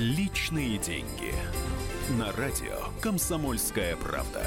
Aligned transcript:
Личные 0.00 0.78
деньги. 0.78 1.34
На 2.18 2.32
радио 2.32 2.72
«Комсомольская 3.02 3.96
правда». 3.96 4.42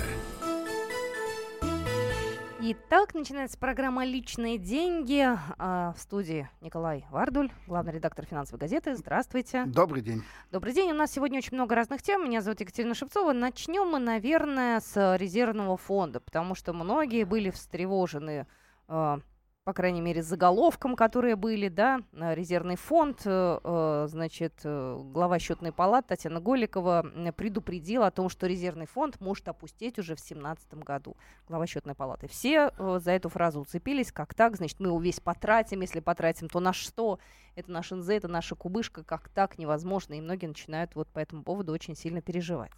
Итак, 2.59 3.13
начинается 3.13 3.59
программа 3.59 4.03
«Личные 4.03 4.57
деньги». 4.57 5.23
А, 5.59 5.93
в 5.93 5.99
студии 5.99 6.49
Николай 6.61 7.05
Вардуль, 7.11 7.51
главный 7.67 7.93
редактор 7.93 8.25
финансовой 8.25 8.61
газеты. 8.61 8.95
Здравствуйте. 8.95 9.65
Добрый 9.67 10.01
день. 10.01 10.23
Добрый 10.51 10.73
день. 10.73 10.89
У 10.89 10.95
нас 10.95 11.11
сегодня 11.11 11.37
очень 11.37 11.53
много 11.53 11.75
разных 11.75 12.01
тем. 12.01 12.25
Меня 12.25 12.41
зовут 12.41 12.59
Екатерина 12.59 12.95
Шевцова. 12.95 13.31
Начнем 13.31 13.87
мы, 13.89 13.99
наверное, 13.99 14.79
с 14.79 15.17
резервного 15.17 15.77
фонда, 15.77 16.19
потому 16.19 16.55
что 16.55 16.73
многие 16.73 17.25
были 17.25 17.51
встревожены 17.51 18.47
а, 18.87 19.19
по 19.63 19.71
крайней 19.71 20.01
мере, 20.01 20.21
заголовком, 20.21 20.95
которые 20.95 21.35
были, 21.37 21.69
да, 21.69 22.01
резервный 22.11 22.75
фонд, 22.75 23.21
э, 23.23 23.59
э, 23.63 24.07
значит, 24.09 24.59
э, 24.65 25.01
глава 25.13 25.39
счетной 25.39 25.71
палаты 25.71 26.09
Татьяна 26.09 26.41
Голикова 26.41 27.03
предупредила 27.35 28.07
о 28.07 28.11
том, 28.11 28.27
что 28.27 28.45
резервный 28.45 28.87
фонд 28.87 29.21
может 29.21 29.47
опустить 29.47 29.97
уже 29.99 30.15
в 30.15 30.19
2017 30.19 30.73
году. 30.83 31.15
Глава 31.47 31.65
счетной 31.65 31.95
палаты. 31.95 32.27
Все 32.27 32.71
за 32.77 33.11
эту 33.11 33.29
фразу 33.29 33.61
уцепились, 33.61 34.11
как 34.11 34.33
так, 34.33 34.57
значит, 34.57 34.79
мы 34.81 34.87
его 34.87 34.99
весь 34.99 35.21
потратим, 35.21 35.81
если 35.81 36.01
потратим, 36.01 36.49
то 36.49 36.59
на 36.59 36.73
что? 36.73 37.19
Это 37.55 37.71
наш 37.71 37.91
НЗ, 37.91 38.09
это 38.09 38.27
наша 38.27 38.55
кубышка, 38.55 39.03
как 39.03 39.29
так, 39.29 39.57
невозможно, 39.57 40.15
и 40.15 40.21
многие 40.21 40.47
начинают 40.47 40.95
вот 40.95 41.07
по 41.07 41.19
этому 41.19 41.43
поводу 41.43 41.71
очень 41.71 41.95
сильно 41.95 42.21
переживать. 42.21 42.71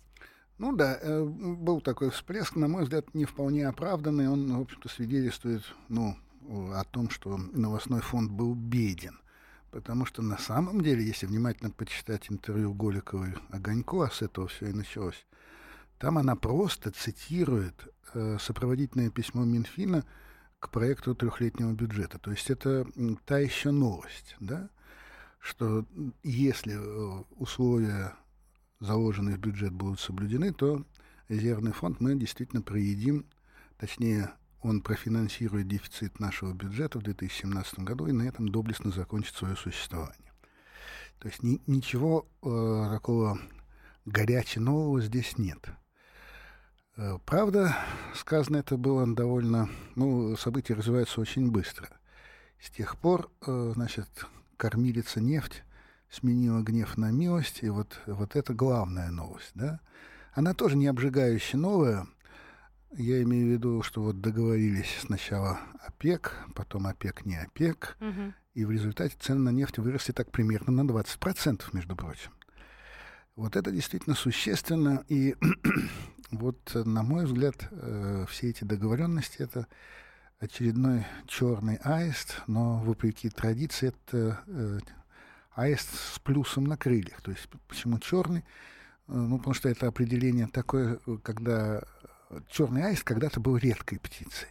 Ну 0.58 0.74
да, 0.74 1.00
был 1.02 1.82
такой 1.82 2.12
всплеск, 2.12 2.56
на 2.56 2.68
мой 2.68 2.84
взгляд, 2.84 3.14
не 3.14 3.26
вполне 3.26 3.68
оправданный. 3.68 4.30
Он, 4.30 4.58
в 4.58 4.62
общем-то, 4.62 4.88
свидетельствует, 4.88 5.64
ну, 5.90 6.16
о 6.74 6.84
том, 6.84 7.10
что 7.10 7.38
новостной 7.38 8.02
фонд 8.02 8.32
был 8.32 8.56
беден. 8.56 9.20
Потому 9.72 10.06
что 10.06 10.22
на 10.22 10.38
самом 10.38 10.82
деле, 10.82 11.06
если 11.06 11.26
внимательно 11.26 11.70
почитать 11.70 12.32
интервью 12.32 12.74
Голиковой 12.74 13.36
Огонько, 13.50 14.06
а 14.06 14.10
с 14.10 14.22
этого 14.22 14.48
все 14.48 14.68
и 14.68 14.74
началось, 14.74 15.26
там 15.98 16.18
она 16.18 16.36
просто 16.36 16.92
цитирует 16.92 17.88
э, 18.14 18.38
сопроводительное 18.40 19.10
письмо 19.10 19.44
Минфина 19.44 20.06
к 20.60 20.70
проекту 20.70 21.16
трехлетнего 21.16 21.74
бюджета. 21.74 22.20
То 22.20 22.32
есть 22.32 22.50
это 22.50 22.88
та 23.26 23.40
еще 23.40 23.72
новость, 23.72 24.36
да, 24.40 24.70
что 25.40 25.86
если 26.24 26.74
э, 26.76 27.24
условия, 27.36 28.14
заложенные 28.80 29.36
в 29.36 29.40
бюджет, 29.40 29.74
будут 29.74 30.00
соблюдены, 30.00 30.54
то 30.54 30.86
резервный 31.28 31.72
фонд 31.72 32.00
мы 32.00 32.16
действительно 32.16 32.62
проедим, 32.62 33.26
точнее, 33.78 34.32
он 34.66 34.82
профинансирует 34.82 35.68
дефицит 35.68 36.20
нашего 36.20 36.52
бюджета 36.52 36.98
в 36.98 37.04
2017 37.04 37.80
году 37.80 38.08
и 38.08 38.12
на 38.12 38.24
этом 38.24 38.50
доблестно 38.50 38.92
закончит 38.92 39.36
свое 39.36 39.56
существование. 39.56 40.34
То 41.20 41.28
есть 41.28 41.44
ни, 41.44 41.62
ничего 41.68 42.28
э, 42.42 42.90
такого 42.92 43.40
горячего 44.06 44.64
нового 44.64 45.02
здесь 45.02 45.38
нет. 45.38 45.70
Э, 46.98 47.20
правда, 47.26 47.78
сказано 48.16 48.58
это 48.58 48.76
было 48.78 49.06
довольно... 49.08 49.70
Ну, 49.96 50.36
события 50.36 50.74
развиваются 50.74 51.22
очень 51.22 51.52
быстро. 51.52 51.90
С 52.60 52.72
тех 52.72 52.98
пор, 52.98 53.30
э, 53.46 53.72
значит, 53.76 54.10
кормилица 54.58 55.22
нефть 55.22 55.64
сменила 56.10 56.62
гнев 56.62 56.98
на 56.98 57.12
милость, 57.12 57.60
и 57.62 57.70
вот, 57.70 58.02
вот 58.08 58.36
это 58.36 58.54
главная 58.56 59.12
новость, 59.12 59.52
да? 59.54 59.80
Она 60.34 60.56
тоже 60.56 60.76
не 60.76 60.88
обжигающая 60.88 61.60
новая, 61.60 62.08
я 62.98 63.22
имею 63.24 63.48
в 63.48 63.52
виду, 63.52 63.82
что 63.84 64.02
вот 64.02 64.22
договорились 64.22 64.98
сначала 65.00 65.60
ОПЕК, 65.86 66.34
потом 66.56 66.88
ОПЕК 66.88 67.26
не 67.26 67.36
ОПЕК, 67.36 67.98
угу. 68.00 68.34
и 68.54 68.66
в 68.66 68.72
результате 68.72 69.16
цены 69.20 69.40
на 69.40 69.50
нефть 69.50 69.78
выросли 69.78 70.14
так 70.14 70.32
примерно 70.32 70.84
на 70.84 70.90
20%, 70.90 71.64
между 71.74 71.96
прочим. 71.96 72.32
Вот 73.36 73.56
это 73.56 73.72
действительно 73.72 74.16
существенно, 74.16 75.04
и 75.10 75.36
вот, 76.32 76.72
на 76.74 77.04
мой 77.04 77.26
взгляд, 77.26 77.68
э, 77.72 78.26
все 78.30 78.50
эти 78.50 78.64
договоренности 78.64 79.38
это 79.40 79.68
очередной 80.40 81.06
черный 81.28 81.76
аист, 81.84 82.42
но 82.48 82.78
вопреки 82.80 83.30
традиции 83.30 83.90
это 83.90 84.40
э, 84.48 84.80
аист 85.52 85.90
с 86.14 86.20
плюсом 86.20 86.64
на 86.66 86.78
крыльях. 86.78 87.22
То 87.22 87.32
есть 87.32 87.50
почему 87.68 88.00
черный? 88.00 88.46
Э, 89.08 89.14
ну, 89.14 89.38
потому 89.38 89.54
что 89.54 89.68
это 89.68 89.88
определение 89.88 90.48
такое, 90.48 91.00
когда 91.24 91.84
черный 92.50 92.84
аист 92.84 93.04
когда-то 93.04 93.40
был 93.40 93.58
редкой 93.58 94.00
птицей. 94.00 94.50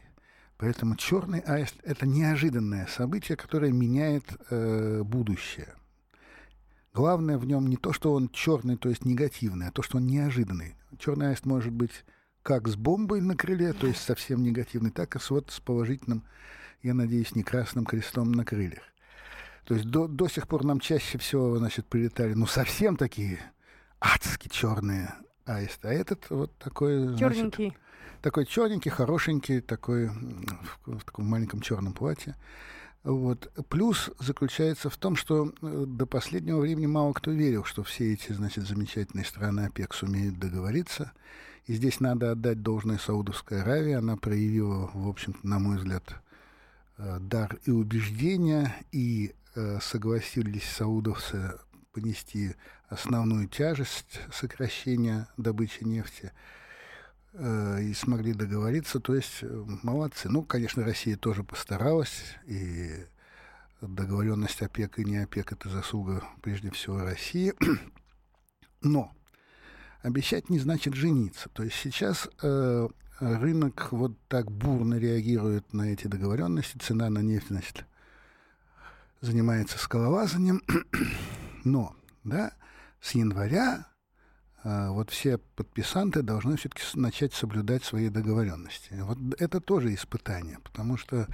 Поэтому 0.56 0.96
черный 0.96 1.40
аист 1.40 1.74
это 1.82 2.06
неожиданное 2.06 2.86
событие, 2.86 3.36
которое 3.36 3.72
меняет 3.72 4.24
э, 4.50 5.02
будущее. 5.02 5.74
Главное 6.92 7.38
в 7.38 7.44
нем 7.44 7.66
не 7.66 7.76
то, 7.76 7.92
что 7.92 8.12
он 8.12 8.28
черный, 8.28 8.76
то 8.76 8.88
есть 8.88 9.04
негативный, 9.04 9.68
а 9.68 9.72
то, 9.72 9.82
что 9.82 9.96
он 9.96 10.06
неожиданный. 10.06 10.76
Черный 10.98 11.30
аист 11.30 11.44
может 11.44 11.72
быть 11.72 12.04
как 12.42 12.68
с 12.68 12.76
бомбой 12.76 13.20
на 13.20 13.36
крыле, 13.36 13.72
то 13.72 13.86
есть 13.86 14.00
совсем 14.00 14.42
негативный, 14.42 14.90
так 14.90 15.16
и 15.16 15.18
с, 15.18 15.30
вот, 15.30 15.50
с 15.50 15.60
положительным, 15.60 16.24
я 16.82 16.94
надеюсь, 16.94 17.34
не 17.34 17.42
красным 17.42 17.84
крестом 17.84 18.30
на 18.30 18.44
крыльях. 18.44 18.84
То 19.64 19.74
есть 19.74 19.86
до, 19.86 20.06
до 20.06 20.28
сих 20.28 20.46
пор 20.46 20.62
нам 20.62 20.78
чаще 20.78 21.18
всего, 21.18 21.56
значит, 21.58 21.86
прилетали, 21.86 22.34
ну, 22.34 22.46
совсем 22.46 22.96
такие 22.96 23.40
адски 23.98 24.48
черные 24.48 25.14
аист. 25.46 25.84
А 25.84 25.92
этот 25.92 26.28
вот 26.30 26.56
такой... 26.58 27.16
Черненький. 27.16 27.66
Значит, 27.66 27.84
такой 28.24 28.46
черненький, 28.46 28.90
хорошенький, 28.90 29.60
такой 29.60 30.08
в, 30.08 30.98
в 30.98 31.04
таком 31.04 31.26
маленьком 31.26 31.60
черном 31.60 31.92
платье. 31.92 32.34
Вот. 33.02 33.52
Плюс 33.68 34.10
заключается 34.18 34.88
в 34.88 34.96
том, 34.96 35.14
что 35.14 35.52
э, 35.60 35.84
до 35.86 36.06
последнего 36.06 36.58
времени 36.58 36.86
мало 36.86 37.12
кто 37.12 37.30
верил, 37.30 37.64
что 37.64 37.82
все 37.82 38.14
эти, 38.14 38.32
значит, 38.32 38.66
замечательные 38.66 39.26
страны 39.26 39.66
ОПЕК 39.66 39.92
сумеют 39.92 40.38
договориться. 40.38 41.12
И 41.66 41.74
здесь 41.74 42.00
надо 42.00 42.30
отдать 42.30 42.62
должное 42.62 42.96
Саудовской 42.96 43.60
Аравии. 43.60 43.92
Она 43.92 44.16
проявила, 44.16 44.90
в 44.94 45.06
общем-то, 45.06 45.46
на 45.46 45.58
мой 45.58 45.76
взгляд, 45.76 46.14
э, 46.96 47.18
дар 47.20 47.58
и 47.66 47.70
убеждения, 47.70 48.74
и 48.90 49.34
э, 49.54 49.78
согласились 49.82 50.64
саудовцы 50.64 51.58
понести 51.92 52.56
основную 52.88 53.48
тяжесть 53.48 54.20
сокращения 54.32 55.28
добычи 55.36 55.84
нефти 55.84 56.32
э, 57.32 57.82
и 57.82 57.94
смогли 57.94 58.32
договориться. 58.32 59.00
То 59.00 59.14
есть 59.14 59.38
э, 59.42 59.64
молодцы. 59.82 60.28
Ну, 60.28 60.42
конечно, 60.42 60.84
Россия 60.84 61.16
тоже 61.16 61.44
постаралась, 61.44 62.36
и 62.46 63.06
договоренность 63.80 64.62
ОПЕК 64.62 64.98
и 64.98 65.04
не 65.04 65.18
ОПЕК— 65.18 65.52
это 65.54 65.68
заслуга 65.68 66.24
прежде 66.42 66.70
всего 66.70 67.00
России. 67.00 67.54
Но 68.82 69.12
обещать 70.02 70.50
не 70.50 70.58
значит 70.58 70.94
жениться. 70.94 71.48
То 71.50 71.62
есть 71.62 71.76
сейчас 71.76 72.28
э, 72.42 72.88
рынок 73.20 73.88
вот 73.92 74.12
так 74.28 74.50
бурно 74.50 74.96
реагирует 74.96 75.72
на 75.72 75.92
эти 75.92 76.06
договоренности, 76.06 76.78
цена 76.78 77.10
на 77.10 77.20
нефть, 77.20 77.48
значит, 77.48 77.84
занимается 79.20 79.78
скалолазанием. 79.78 80.62
Но, 81.64 81.94
да, 82.24 82.52
с 83.04 83.14
января 83.14 83.86
э, 84.64 84.88
вот 84.88 85.10
все 85.10 85.36
подписанты 85.36 86.22
должны 86.22 86.56
все-таки 86.56 86.82
начать 86.94 87.34
соблюдать 87.34 87.84
свои 87.84 88.08
договоренности. 88.08 88.94
Вот 89.02 89.18
это 89.38 89.60
тоже 89.60 89.92
испытание, 89.92 90.58
потому 90.64 90.96
что 90.96 91.28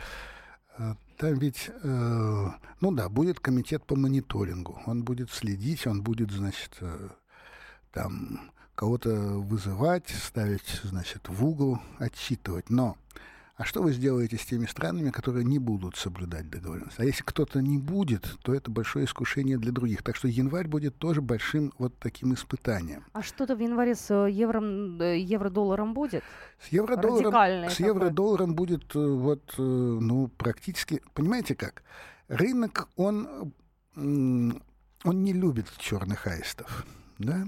э, 0.78 0.94
там 1.16 1.38
ведь, 1.38 1.70
э, 1.70 2.46
ну 2.80 2.92
да, 2.92 3.08
будет 3.08 3.38
комитет 3.38 3.86
по 3.86 3.94
мониторингу, 3.94 4.82
он 4.86 5.04
будет 5.04 5.30
следить, 5.30 5.86
он 5.86 6.02
будет, 6.02 6.32
значит, 6.32 6.76
там 7.92 8.50
кого-то 8.74 9.10
вызывать, 9.10 10.08
ставить, 10.08 10.80
значит, 10.82 11.28
в 11.28 11.44
угол, 11.44 11.78
отчитывать. 11.98 12.68
Но 12.68 12.96
а 13.60 13.64
что 13.66 13.82
вы 13.82 13.92
сделаете 13.92 14.38
с 14.38 14.46
теми 14.46 14.64
странами, 14.64 15.10
которые 15.10 15.44
не 15.44 15.58
будут 15.58 15.94
соблюдать 15.96 16.48
договоренность? 16.48 16.98
А 16.98 17.04
если 17.04 17.22
кто-то 17.22 17.60
не 17.60 17.76
будет, 17.76 18.38
то 18.42 18.54
это 18.54 18.70
большое 18.70 19.04
искушение 19.04 19.58
для 19.58 19.70
других. 19.70 20.02
Так 20.02 20.16
что 20.16 20.28
январь 20.28 20.66
будет 20.66 20.96
тоже 20.96 21.20
большим 21.20 21.70
вот 21.76 21.92
таким 21.98 22.32
испытанием. 22.32 23.04
А 23.12 23.22
что-то 23.22 23.54
в 23.54 23.60
январе 23.60 23.94
с 23.94 24.10
э, 24.10 24.30
евро, 24.30 24.62
э, 24.62 25.18
евро-долларом 25.18 25.92
будет? 25.92 26.24
С 26.58 26.68
евро-долларом, 26.68 27.68
с 27.68 27.78
евро-долларом 27.80 28.54
будет 28.54 28.96
э, 28.96 28.98
вот, 28.98 29.52
ну, 29.58 30.28
практически... 30.38 31.02
Понимаете 31.12 31.54
как? 31.54 31.82
Рынок, 32.28 32.88
он, 32.96 33.52
он 33.94 34.62
не 35.04 35.34
любит 35.34 35.66
черных 35.76 36.26
аистов. 36.26 36.86
Да? 37.18 37.44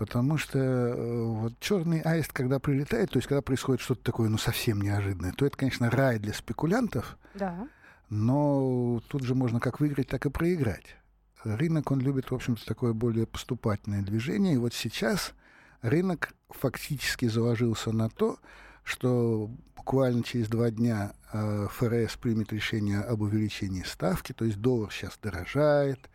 Потому 0.00 0.38
что 0.38 0.58
э, 0.58 1.24
вот 1.24 1.60
черный 1.60 2.00
аист, 2.00 2.32
когда 2.32 2.58
прилетает, 2.58 3.10
то 3.10 3.18
есть 3.18 3.28
когда 3.28 3.42
происходит 3.42 3.82
что-то 3.82 4.02
такое, 4.02 4.30
ну, 4.30 4.38
совсем 4.38 4.80
неожиданное, 4.80 5.32
то 5.32 5.44
это, 5.44 5.58
конечно, 5.58 5.90
рай 5.90 6.18
для 6.18 6.32
спекулянтов. 6.32 7.18
Да. 7.34 7.68
Но 8.08 9.02
тут 9.08 9.24
же 9.24 9.34
можно 9.34 9.60
как 9.60 9.78
выиграть, 9.78 10.08
так 10.08 10.24
и 10.24 10.30
проиграть. 10.30 10.96
Рынок, 11.44 11.90
он 11.90 12.00
любит, 12.00 12.30
в 12.30 12.34
общем-то, 12.34 12.64
такое 12.64 12.94
более 12.94 13.26
поступательное 13.26 14.00
движение. 14.00 14.54
И 14.54 14.56
вот 14.56 14.72
сейчас 14.72 15.34
рынок 15.82 16.32
фактически 16.48 17.26
заложился 17.26 17.92
на 17.92 18.08
то, 18.08 18.38
что 18.84 19.50
буквально 19.76 20.22
через 20.22 20.48
два 20.48 20.70
дня 20.70 21.12
э, 21.34 21.68
ФРС 21.72 22.16
примет 22.16 22.54
решение 22.54 23.00
об 23.00 23.20
увеличении 23.20 23.82
ставки, 23.82 24.32
то 24.32 24.46
есть 24.46 24.62
доллар 24.62 24.90
сейчас 24.90 25.18
дорожает, 25.22 26.08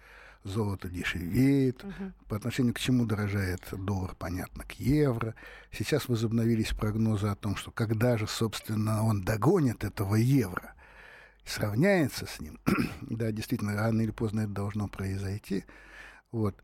золото 0.45 0.89
дешевеет, 0.89 1.83
угу. 1.83 2.13
по 2.27 2.35
отношению 2.35 2.73
к 2.73 2.79
чему 2.79 3.05
дорожает 3.05 3.61
доллар, 3.71 4.15
понятно, 4.17 4.63
к 4.63 4.73
евро. 4.73 5.35
Сейчас 5.71 6.07
возобновились 6.07 6.73
прогнозы 6.73 7.27
о 7.27 7.35
том, 7.35 7.55
что 7.55 7.71
когда 7.71 8.17
же, 8.17 8.27
собственно, 8.27 9.03
он 9.03 9.23
догонит 9.23 9.83
этого 9.83 10.15
евро, 10.15 10.75
сравняется 11.45 12.25
с 12.25 12.39
ним, 12.39 12.59
да, 13.01 13.31
действительно, 13.31 13.75
рано 13.75 14.01
или 14.01 14.11
поздно 14.11 14.41
это 14.41 14.51
должно 14.51 14.87
произойти. 14.87 15.65
Вот. 16.31 16.55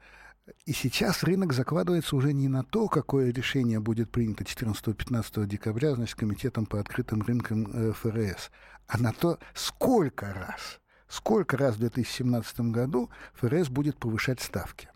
И 0.65 0.73
сейчас 0.73 1.23
рынок 1.23 1.53
закладывается 1.53 2.15
уже 2.15 2.33
не 2.33 2.47
на 2.47 2.63
то, 2.63 2.87
какое 2.87 3.31
решение 3.31 3.79
будет 3.79 4.11
принято 4.11 4.43
14-15 4.43 5.45
декабря, 5.45 5.95
значит, 5.95 6.15
комитетом 6.15 6.65
по 6.65 6.79
открытым 6.79 7.21
рынкам 7.21 7.69
э, 7.73 7.93
ФРС, 7.93 8.51
а 8.87 8.97
на 8.97 9.13
то, 9.13 9.39
сколько 9.53 10.33
раз, 10.33 10.80
сколько 11.11 11.57
раз 11.57 11.75
в 11.75 11.79
2017 11.79 12.71
году 12.71 13.09
ФРС 13.33 13.67
будет 13.67 13.97
повышать 13.97 14.39
ставки. 14.39 14.87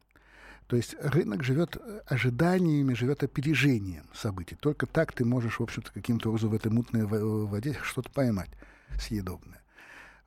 То 0.67 0.77
есть 0.77 0.95
рынок 0.99 1.43
живет 1.43 1.75
э, 1.75 2.01
ожиданиями, 2.07 2.93
живет 2.93 3.23
опережением 3.23 4.05
событий. 4.13 4.55
Только 4.55 4.87
так 4.87 5.11
ты 5.11 5.25
можешь, 5.25 5.59
в 5.59 5.63
общем-то, 5.63 5.91
каким-то 5.91 6.29
образом 6.29 6.49
в 6.49 6.53
этой 6.55 6.71
мутной 6.71 7.05
воде 7.05 7.77
что-то 7.83 8.09
поймать 8.09 8.49
съедобное. 8.97 9.61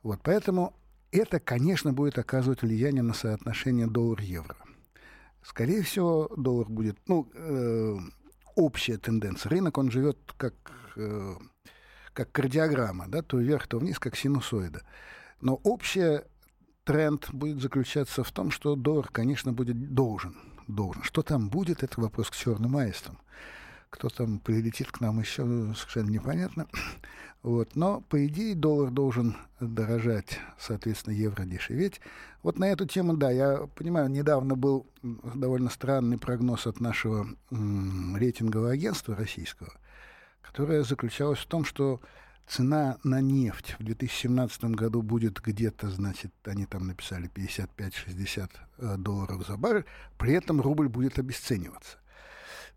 Вот, 0.03 0.19
поэтому 0.23 0.73
это, 1.11 1.39
конечно, 1.39 1.91
будет 1.91 2.19
оказывать 2.19 2.61
влияние 2.61 3.03
на 3.03 3.13
соотношение 3.13 3.87
доллар-евро. 3.87 4.55
Скорее 5.43 5.81
всего, 5.81 6.31
доллар 6.37 6.69
будет, 6.69 6.97
ну, 7.07 7.29
э, 7.33 7.97
общая 8.55 8.97
тенденция. 8.97 9.49
Рынок, 9.49 9.77
он 9.77 9.89
живет 9.89 10.17
как, 10.37 10.53
э, 10.95 11.35
как 12.13 12.31
кардиограмма, 12.31 13.07
да, 13.07 13.23
то 13.23 13.39
вверх, 13.39 13.67
то 13.67 13.79
вниз, 13.79 13.97
как 13.99 14.15
синусоида. 14.15 14.83
Но 15.41 15.55
общий 15.63 16.21
тренд 16.83 17.29
будет 17.31 17.61
заключаться 17.61 18.23
в 18.23 18.31
том, 18.31 18.51
что 18.51 18.75
доллар, 18.75 19.09
конечно, 19.11 19.53
будет 19.53 19.93
должен. 19.93 20.35
должен. 20.67 21.03
Что 21.03 21.21
там 21.21 21.49
будет, 21.49 21.83
это 21.83 22.01
вопрос 22.01 22.29
к 22.29 22.35
черным 22.35 22.77
аистам. 22.77 23.17
Кто 23.89 24.09
там 24.09 24.39
прилетит 24.39 24.91
к 24.91 24.99
нам 24.99 25.19
еще, 25.19 25.43
совершенно 25.75 26.09
непонятно. 26.09 26.67
Вот. 27.41 27.77
Но, 27.77 28.01
по 28.01 28.27
идее, 28.27 28.53
доллар 28.53 28.91
должен 28.91 29.37
дорожать, 29.61 30.37
соответственно, 30.59 31.13
евро 31.13 31.43
дешеветь. 31.45 32.01
Вот 32.43 32.59
на 32.59 32.65
эту 32.65 32.85
тему, 32.85 33.15
да, 33.15 33.31
я 33.31 33.65
понимаю, 33.75 34.09
недавно 34.09 34.55
был 34.55 34.85
довольно 35.01 35.69
странный 35.69 36.17
прогноз 36.17 36.67
от 36.67 36.81
нашего 36.81 37.29
м- 37.49 38.17
рейтингового 38.17 38.71
агентства 38.71 39.15
российского, 39.15 39.71
которое 40.41 40.83
заключалось 40.83 41.39
в 41.39 41.45
том, 41.45 41.63
что 41.63 42.01
цена 42.49 42.97
на 43.03 43.21
нефть 43.21 43.75
в 43.79 43.83
2017 43.83 44.63
году 44.65 45.01
будет 45.01 45.39
где-то, 45.39 45.89
значит, 45.89 46.33
они 46.45 46.65
там 46.65 46.87
написали 46.87 47.29
55-60 47.29 48.49
э, 48.77 48.97
долларов 48.97 49.45
за 49.47 49.55
баррель, 49.57 49.85
при 50.17 50.33
этом 50.33 50.59
рубль 50.59 50.87
будет 50.87 51.19
обесцениваться. 51.19 51.97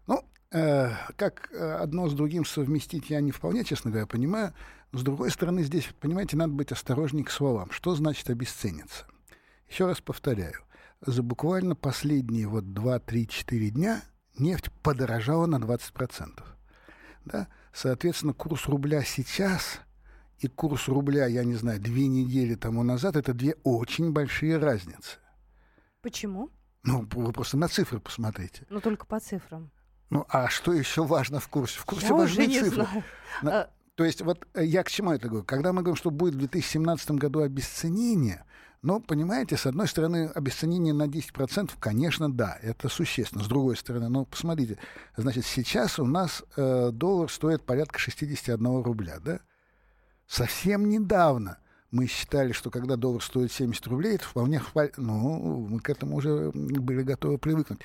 Ну, 0.06 0.24
Э, 0.52 0.90
как 1.16 1.48
э, 1.52 1.76
одно 1.76 2.08
с 2.08 2.14
другим 2.14 2.44
совместить, 2.44 3.08
я 3.08 3.20
не 3.22 3.30
вполне, 3.32 3.64
честно 3.64 3.90
говоря, 3.90 4.06
понимаю. 4.06 4.52
С 4.92 5.02
другой 5.02 5.30
стороны, 5.30 5.62
здесь, 5.62 5.88
понимаете, 5.98 6.36
надо 6.36 6.52
быть 6.52 6.72
осторожнее 6.72 7.24
к 7.24 7.30
словам. 7.30 7.70
Что 7.70 7.94
значит 7.94 8.28
обесцениться? 8.28 9.06
Еще 9.70 9.86
раз 9.86 10.02
повторяю. 10.02 10.60
За 11.00 11.22
буквально 11.22 11.74
последние 11.74 12.46
вот 12.46 12.74
2, 12.74 12.98
3, 12.98 13.28
4 13.28 13.70
дня 13.70 14.02
нефть 14.38 14.70
подорожала 14.82 15.46
на 15.46 15.56
20%. 15.56 16.42
Да? 17.24 17.48
Соответственно, 17.72 18.34
курс 18.34 18.66
рубля 18.66 19.02
сейчас 19.02 19.80
и 20.38 20.48
курс 20.48 20.88
рубля, 20.88 21.26
я 21.26 21.44
не 21.44 21.54
знаю, 21.54 21.80
две 21.80 22.06
недели 22.08 22.54
тому 22.54 22.82
назад, 22.82 23.16
это 23.16 23.32
две 23.32 23.56
очень 23.62 24.12
большие 24.12 24.58
разницы. 24.58 25.18
Почему? 26.02 26.50
Ну, 26.82 27.08
вы 27.12 27.32
просто 27.32 27.56
на 27.56 27.68
цифры 27.68 28.00
посмотрите. 28.00 28.66
Ну, 28.68 28.80
только 28.80 29.06
по 29.06 29.20
цифрам. 29.20 29.70
Ну, 30.10 30.26
а 30.28 30.48
что 30.48 30.72
еще 30.72 31.04
важно 31.04 31.40
в 31.40 31.48
курсе? 31.48 31.78
В 31.78 31.84
курсе 31.84 32.08
я 32.08 32.14
важны 32.14 32.46
цифры. 32.46 32.86
На, 33.40 33.62
а... 33.62 33.70
То 33.94 34.04
есть 34.04 34.20
вот 34.20 34.46
э, 34.54 34.64
я 34.64 34.82
к 34.82 34.90
чему 34.90 35.12
это 35.12 35.28
говорю? 35.28 35.44
Когда 35.44 35.72
мы 35.72 35.82
говорим, 35.82 35.96
что 35.96 36.10
будет 36.10 36.34
в 36.34 36.38
2017 36.38 37.12
году 37.12 37.40
обесценение, 37.40 38.44
ну, 38.82 39.00
понимаете, 39.00 39.56
с 39.56 39.66
одной 39.66 39.86
стороны, 39.86 40.26
обесценение 40.34 40.92
на 40.92 41.06
10%, 41.06 41.70
конечно, 41.78 42.32
да, 42.32 42.58
это 42.62 42.88
существенно. 42.88 43.44
С 43.44 43.46
другой 43.46 43.76
стороны, 43.76 44.08
ну, 44.08 44.24
посмотрите, 44.24 44.76
значит, 45.16 45.46
сейчас 45.46 46.00
у 46.00 46.04
нас 46.04 46.42
э, 46.56 46.90
доллар 46.92 47.30
стоит 47.30 47.62
порядка 47.62 48.00
61 48.00 48.82
рубля, 48.82 49.18
да? 49.20 49.38
Совсем 50.26 50.88
недавно 50.88 51.58
мы 51.92 52.06
считали, 52.08 52.50
что 52.50 52.70
когда 52.70 52.96
доллар 52.96 53.22
стоит 53.22 53.52
70 53.52 53.86
рублей, 53.86 54.16
это 54.16 54.24
вполне... 54.24 54.60
Ну, 54.96 55.66
мы 55.68 55.78
к 55.78 55.88
этому 55.88 56.16
уже 56.16 56.50
были 56.52 57.02
готовы 57.02 57.38
привыкнуть. 57.38 57.80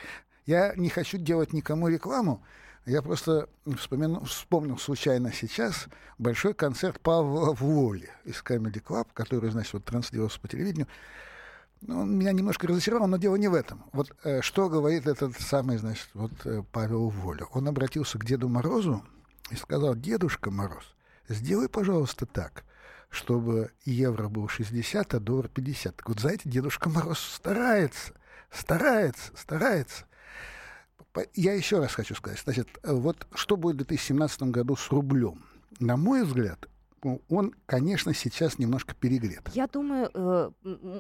Я 0.48 0.74
не 0.76 0.90
хочу 0.90 1.18
делать 1.20 1.54
никому 1.54 1.90
рекламу. 1.90 2.42
Я 2.88 3.02
просто 3.02 3.50
вспомину, 3.76 4.24
вспомнил 4.24 4.78
случайно 4.78 5.34
сейчас 5.34 5.88
большой 6.18 6.54
концерт 6.54 7.02
Павла 7.02 7.52
Воли 7.52 8.10
из 8.24 8.42
Comedy 8.42 8.82
Club, 8.82 9.10
который, 9.14 9.52
значит, 9.52 9.74
вот 9.74 9.84
транслировался 9.84 10.40
по 10.40 10.48
телевидению. 10.48 10.88
Ну, 11.82 12.04
он 12.04 12.18
меня 12.18 12.32
немножко 12.32 12.66
разочаровал, 12.66 13.10
но 13.10 13.18
дело 13.18 13.36
не 13.36 13.50
в 13.50 13.56
этом. 13.56 13.84
Вот 13.92 14.16
э, 14.24 14.42
что 14.42 14.70
говорит 14.70 15.06
этот 15.06 15.38
самый, 15.38 15.76
значит, 15.76 16.08
вот 16.14 16.32
э, 16.46 16.64
Павел 16.72 17.10
Воля. 17.10 17.44
Он 17.52 17.68
обратился 17.68 18.18
к 18.18 18.24
Деду 18.24 18.48
Морозу 18.48 19.04
и 19.52 19.58
сказал, 19.58 19.94
Дедушка 19.94 20.50
Мороз, 20.50 20.96
сделай, 21.28 21.68
пожалуйста, 21.68 22.26
так, 22.26 22.64
чтобы 23.10 23.72
евро 23.84 24.30
был 24.30 24.48
60, 24.48 25.14
а 25.14 25.20
доллар 25.20 25.50
50. 25.50 25.94
Так 25.94 26.08
вот, 26.08 26.22
знаете, 26.22 26.50
Дедушка 26.50 26.88
Мороз 26.88 27.20
старается, 27.20 28.14
старается, 28.50 29.34
старается. 29.36 30.06
Я 31.34 31.54
еще 31.54 31.80
раз 31.80 31.94
хочу 31.94 32.16
сказать, 32.16 32.40
значит, 32.44 32.68
вот 32.84 33.28
что 33.34 33.58
будет 33.58 33.76
в 33.76 33.78
2017 33.80 34.44
году 34.44 34.76
с 34.76 34.92
рублем? 34.92 35.44
На 35.80 35.98
мой 35.98 36.24
взгляд, 36.24 36.68
он, 37.30 37.54
конечно, 37.66 38.14
сейчас 38.14 38.58
немножко 38.58 38.96
перегрет. 38.96 39.50
Я 39.54 39.68
думаю, 39.68 40.10
э, 40.14 40.52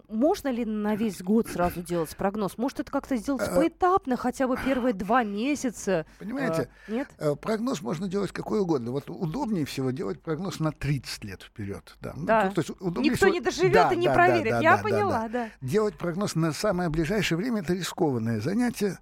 можно 0.08 0.50
ли 0.50 0.66
на 0.66 0.96
весь 0.96 1.22
год 1.22 1.48
сразу 1.48 1.82
делать 1.82 2.16
прогноз? 2.16 2.58
Может, 2.58 2.82
это 2.82 2.92
как-то 2.92 3.16
сделать 3.18 3.48
э, 3.48 3.56
поэтапно, 3.56 4.16
хотя 4.16 4.48
бы 4.48 4.58
первые 4.64 4.94
два 4.94 5.24
месяца? 5.24 6.06
Понимаете, 6.20 6.70
э, 6.88 6.92
нет? 6.94 7.10
Прогноз 7.42 7.82
можно 7.82 8.08
делать 8.08 8.32
какой 8.32 8.60
угодно. 8.60 8.92
Вот 8.92 9.10
удобнее 9.10 9.66
всего 9.66 9.92
делать 9.92 10.22
прогноз 10.22 10.60
на 10.60 10.72
30 10.72 11.24
лет 11.24 11.42
вперед. 11.42 11.96
Да. 12.00 12.14
Ну, 12.16 12.26
да. 12.26 12.46
Ну, 12.46 12.52
то 12.54 12.62
есть 12.62 12.70
Никто 12.80 13.16
всего... 13.16 13.30
не 13.32 13.42
доживет 13.42 13.74
да, 13.74 13.94
и 13.94 13.98
не 13.98 14.08
да, 14.08 14.14
проверит. 14.14 14.52
Да, 14.52 14.62
Я 14.62 14.78
да, 14.78 14.84
поняла, 14.84 15.22
да, 15.24 15.28
да. 15.28 15.46
да. 15.46 15.68
Делать 15.68 15.98
прогноз 15.98 16.36
на 16.36 16.54
самое 16.54 16.90
ближайшее 16.90 17.38
время 17.38 17.62
это 17.62 17.74
рискованное 17.74 18.40
занятие. 18.40 19.00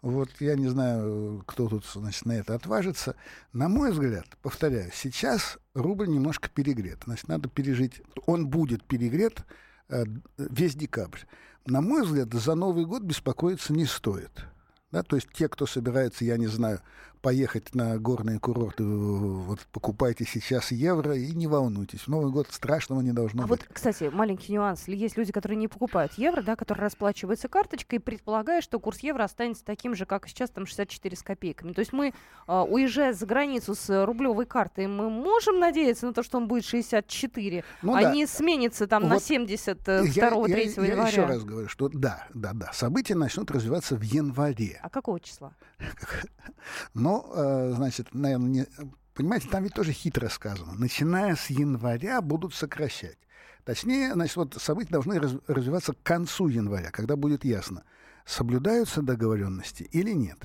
Вот 0.00 0.30
я 0.40 0.54
не 0.54 0.68
знаю, 0.68 1.42
кто 1.46 1.68
тут 1.68 1.84
значит, 1.84 2.24
на 2.24 2.32
это 2.32 2.54
отважится. 2.54 3.16
На 3.52 3.68
мой 3.68 3.90
взгляд, 3.90 4.26
повторяю, 4.42 4.90
сейчас 4.94 5.58
рубль 5.74 6.08
немножко 6.08 6.48
перегрет. 6.48 7.00
Значит, 7.04 7.28
надо 7.28 7.48
пережить. 7.48 8.00
Он 8.26 8.46
будет 8.46 8.84
перегрет 8.84 9.44
э, 9.88 10.04
весь 10.36 10.76
декабрь. 10.76 11.20
На 11.66 11.80
мой 11.80 12.04
взгляд, 12.04 12.32
за 12.32 12.54
Новый 12.54 12.86
год 12.86 13.02
беспокоиться 13.02 13.72
не 13.72 13.86
стоит. 13.86 14.46
Да, 14.90 15.02
то 15.02 15.16
есть 15.16 15.28
те, 15.32 15.48
кто 15.48 15.66
собирается, 15.66 16.24
я 16.24 16.38
не 16.38 16.46
знаю, 16.46 16.80
поехать 17.20 17.74
на 17.74 17.98
горные 17.98 18.38
курорты, 18.38 18.84
вот 18.84 19.60
покупайте 19.72 20.24
сейчас 20.24 20.72
евро 20.72 21.16
и 21.16 21.32
не 21.32 21.46
волнуйтесь. 21.46 22.00
В 22.00 22.08
Новый 22.08 22.32
год 22.32 22.48
страшного 22.50 23.00
не 23.00 23.12
должно 23.12 23.44
а 23.44 23.46
быть. 23.46 23.60
вот, 23.60 23.68
кстати, 23.72 24.10
маленький 24.12 24.52
нюанс. 24.52 24.88
Есть 24.88 25.16
люди, 25.16 25.32
которые 25.32 25.56
не 25.56 25.68
покупают 25.68 26.14
евро, 26.14 26.42
да, 26.42 26.56
которые 26.56 26.84
расплачиваются 26.84 27.48
карточкой, 27.48 28.00
предполагая, 28.00 28.60
что 28.60 28.80
курс 28.80 29.00
евро 29.00 29.24
останется 29.24 29.64
таким 29.64 29.94
же, 29.94 30.06
как 30.06 30.28
сейчас, 30.28 30.50
там 30.50 30.66
64 30.66 31.16
с 31.16 31.22
копейками. 31.22 31.72
То 31.72 31.80
есть 31.80 31.92
мы, 31.92 32.14
а, 32.46 32.64
уезжая 32.64 33.12
за 33.12 33.26
границу 33.26 33.74
с 33.74 34.04
рублевой 34.04 34.46
картой, 34.46 34.86
мы 34.86 35.10
можем 35.10 35.58
надеяться 35.58 36.06
на 36.06 36.12
то, 36.12 36.22
что 36.22 36.38
он 36.38 36.48
будет 36.48 36.64
64, 36.64 37.64
ну, 37.82 37.94
а 37.94 38.02
да. 38.02 38.14
не 38.14 38.26
сменится 38.26 38.86
там 38.86 39.02
вот 39.04 39.08
на 39.08 39.20
70 39.20 39.82
2 39.82 40.02
3 40.02 40.18
января. 40.18 40.94
Я 40.94 41.06
еще 41.08 41.24
раз 41.24 41.44
говорю, 41.44 41.68
что 41.68 41.88
да, 41.88 42.26
да, 42.34 42.52
да, 42.52 42.72
события 42.72 43.14
начнут 43.14 43.50
развиваться 43.50 43.96
в 43.96 44.02
январе. 44.02 44.78
А 44.82 44.88
какого 44.88 45.20
числа? 45.20 45.52
Но, 46.94 47.30
э, 47.34 47.72
значит, 47.74 48.14
наверное, 48.14 48.48
не... 48.48 48.66
понимаете, 49.14 49.48
там 49.48 49.64
ведь 49.64 49.74
тоже 49.74 49.92
хитро 49.92 50.28
сказано. 50.28 50.74
Начиная 50.74 51.36
с 51.36 51.50
января 51.50 52.20
будут 52.20 52.54
сокращать. 52.54 53.18
Точнее, 53.64 54.12
значит, 54.14 54.36
вот 54.36 54.54
события 54.54 54.92
должны 54.92 55.20
раз, 55.20 55.32
развиваться 55.46 55.92
к 55.92 56.02
концу 56.02 56.48
января, 56.48 56.90
когда 56.90 57.16
будет 57.16 57.44
ясно, 57.44 57.84
соблюдаются 58.24 59.02
договоренности 59.02 59.82
или 59.82 60.12
нет. 60.12 60.38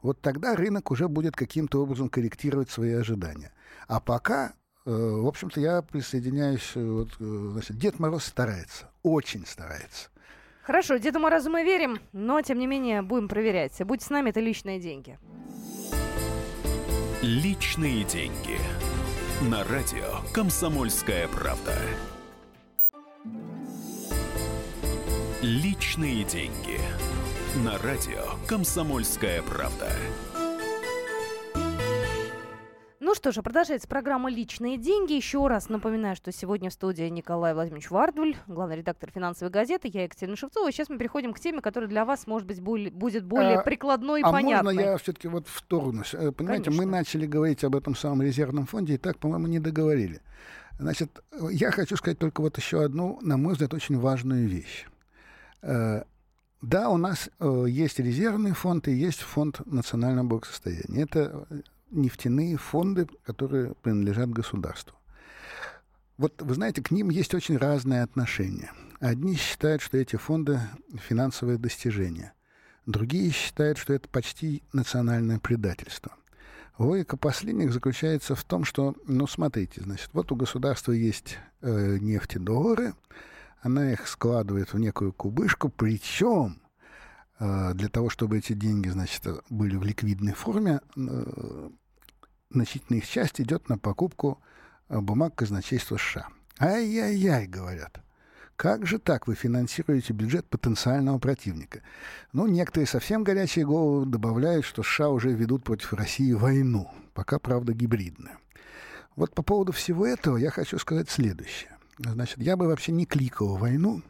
Вот 0.00 0.20
тогда 0.20 0.54
рынок 0.54 0.90
уже 0.90 1.08
будет 1.08 1.34
каким-то 1.34 1.82
образом 1.82 2.08
корректировать 2.08 2.70
свои 2.70 2.92
ожидания. 2.92 3.52
А 3.88 3.98
пока, 3.98 4.52
э, 4.86 4.90
в 4.90 5.26
общем-то, 5.26 5.60
я 5.60 5.82
присоединяюсь, 5.82 6.72
э, 6.76 6.84
вот, 6.84 7.08
значит, 7.18 7.76
Дед 7.78 7.98
Мороз 7.98 8.24
старается, 8.24 8.90
очень 9.02 9.44
старается. 9.44 10.10
Хорошо, 10.68 10.98
Деду 10.98 11.18
Морозу 11.18 11.48
мы 11.48 11.64
верим, 11.64 11.98
но, 12.12 12.42
тем 12.42 12.58
не 12.58 12.66
менее, 12.66 13.00
будем 13.00 13.26
проверять. 13.26 13.82
Будь 13.84 14.02
с 14.02 14.10
нами, 14.10 14.28
это 14.28 14.40
личные 14.40 14.78
деньги. 14.78 15.18
Личные 17.22 18.04
деньги. 18.04 18.58
На 19.50 19.64
радио 19.64 20.20
«Комсомольская 20.34 21.26
правда». 21.28 21.74
Личные 25.40 26.24
деньги. 26.24 26.78
На 27.64 27.78
радио 27.78 28.26
«Комсомольская 28.46 29.40
правда». 29.40 29.90
Ну 33.08 33.14
что 33.14 33.32
же, 33.32 33.40
продолжается 33.40 33.88
программа 33.88 34.30
«Личные 34.30 34.76
деньги». 34.76 35.14
Еще 35.14 35.46
раз 35.46 35.70
напоминаю, 35.70 36.14
что 36.14 36.30
сегодня 36.30 36.68
в 36.68 36.74
студии 36.74 37.04
Николай 37.04 37.54
Владимирович 37.54 37.90
Вардуль, 37.90 38.36
главный 38.46 38.76
редактор 38.76 39.10
финансовой 39.10 39.50
газеты, 39.50 39.88
я 39.90 40.02
Екатерина 40.02 40.36
Шевцова. 40.36 40.70
Сейчас 40.70 40.90
мы 40.90 40.98
переходим 40.98 41.32
к 41.32 41.40
теме, 41.40 41.62
которая 41.62 41.88
для 41.88 42.04
вас, 42.04 42.26
может 42.26 42.46
быть, 42.46 42.60
будет 42.60 43.24
более 43.24 43.60
а, 43.60 43.62
прикладной 43.62 44.20
и 44.20 44.22
а 44.22 44.30
понятной. 44.30 44.74
можно 44.74 44.90
я 44.90 44.98
все-таки 44.98 45.26
вот 45.26 45.48
вторгнусь? 45.48 46.12
Э, 46.12 46.32
понимаете, 46.32 46.64
Конечно. 46.64 46.84
мы 46.84 46.92
начали 46.92 47.24
говорить 47.24 47.64
об 47.64 47.76
этом 47.76 47.96
самом 47.96 48.20
резервном 48.20 48.66
фонде, 48.66 48.96
и 48.96 48.98
так, 48.98 49.16
по-моему, 49.16 49.46
не 49.46 49.58
договорили. 49.58 50.20
Значит, 50.78 51.22
я 51.50 51.70
хочу 51.70 51.96
сказать 51.96 52.18
только 52.18 52.42
вот 52.42 52.58
еще 52.58 52.84
одну, 52.84 53.18
на 53.22 53.38
мой 53.38 53.54
взгляд, 53.54 53.72
очень 53.72 53.98
важную 53.98 54.46
вещь. 54.46 54.84
Э, 55.62 56.02
да, 56.60 56.90
у 56.90 56.98
нас 56.98 57.30
э, 57.40 57.64
есть 57.70 58.00
резервный 58.00 58.52
фонд 58.52 58.86
и 58.86 58.92
есть 58.92 59.20
фонд 59.20 59.62
национального 59.64 60.26
благосостояния. 60.26 61.04
Это 61.04 61.46
нефтяные 61.90 62.56
фонды, 62.56 63.08
которые 63.24 63.74
принадлежат 63.74 64.30
государству. 64.30 64.96
Вот 66.16 66.42
вы 66.42 66.54
знаете, 66.54 66.82
к 66.82 66.90
ним 66.90 67.10
есть 67.10 67.34
очень 67.34 67.56
разные 67.56 68.02
отношения. 68.02 68.72
Одни 69.00 69.36
считают, 69.36 69.82
что 69.82 69.96
эти 69.96 70.16
фонды 70.16 70.60
финансовые 71.08 71.58
достижения. 71.58 72.32
Другие 72.86 73.30
считают, 73.30 73.78
что 73.78 73.92
это 73.92 74.08
почти 74.08 74.62
национальное 74.72 75.38
предательство. 75.38 76.12
Логика 76.78 77.16
последних 77.16 77.72
заключается 77.72 78.34
в 78.34 78.44
том, 78.44 78.64
что, 78.64 78.94
ну, 79.06 79.26
смотрите, 79.26 79.82
значит, 79.82 80.10
вот 80.12 80.32
у 80.32 80.36
государства 80.36 80.92
есть 80.92 81.38
э, 81.60 81.98
нефтедоллары, 82.00 82.94
она 83.60 83.92
их 83.92 84.06
складывает 84.06 84.72
в 84.72 84.78
некую 84.78 85.12
кубышку, 85.12 85.68
причем 85.68 86.60
для 87.38 87.88
того, 87.88 88.10
чтобы 88.10 88.38
эти 88.38 88.52
деньги, 88.52 88.88
значит, 88.88 89.22
были 89.48 89.76
в 89.76 89.84
ликвидной 89.84 90.32
форме, 90.32 90.80
э, 90.96 91.68
значительная 92.50 92.98
их 93.00 93.08
часть 93.08 93.40
идет 93.40 93.68
на 93.68 93.78
покупку 93.78 94.40
э, 94.88 94.98
бумаг 94.98 95.34
казначейства 95.34 95.96
США. 95.96 96.28
Ай-яй-яй, 96.58 97.46
говорят. 97.46 98.00
Как 98.56 98.86
же 98.86 98.98
так 98.98 99.28
вы 99.28 99.36
финансируете 99.36 100.12
бюджет 100.12 100.48
потенциального 100.48 101.18
противника? 101.20 101.82
Ну, 102.32 102.48
некоторые 102.48 102.88
совсем 102.88 103.22
горячие 103.22 103.64
головы 103.64 104.04
добавляют, 104.06 104.64
что 104.64 104.82
США 104.82 105.10
уже 105.10 105.30
ведут 105.30 105.62
против 105.62 105.92
России 105.92 106.32
войну, 106.32 106.90
пока, 107.14 107.38
правда, 107.38 107.72
гибридную. 107.72 108.36
Вот 109.14 109.32
по 109.32 109.42
поводу 109.42 109.70
всего 109.70 110.04
этого 110.06 110.36
я 110.36 110.50
хочу 110.50 110.78
сказать 110.78 111.08
следующее. 111.08 111.70
Значит, 111.98 112.38
я 112.38 112.56
бы 112.56 112.66
вообще 112.66 112.90
не 112.90 113.06
кликал 113.06 113.56
войну, 113.56 114.02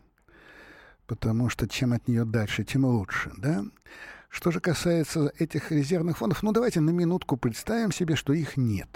потому 1.09 1.49
что 1.49 1.67
чем 1.67 1.95
от 1.95 2.07
нее 2.07 2.25
дальше, 2.25 2.63
тем 2.63 2.85
лучше, 2.85 3.33
да? 3.39 3.65
Что 4.29 4.51
же 4.51 4.61
касается 4.61 5.33
этих 5.39 5.73
резервных 5.73 6.19
фондов, 6.19 6.43
ну 6.43 6.53
давайте 6.53 6.81
на 6.81 6.91
минутку 6.91 7.39
представим 7.39 7.91
себе, 7.91 8.15
что 8.15 8.35
их 8.35 8.59
нет. 8.59 8.89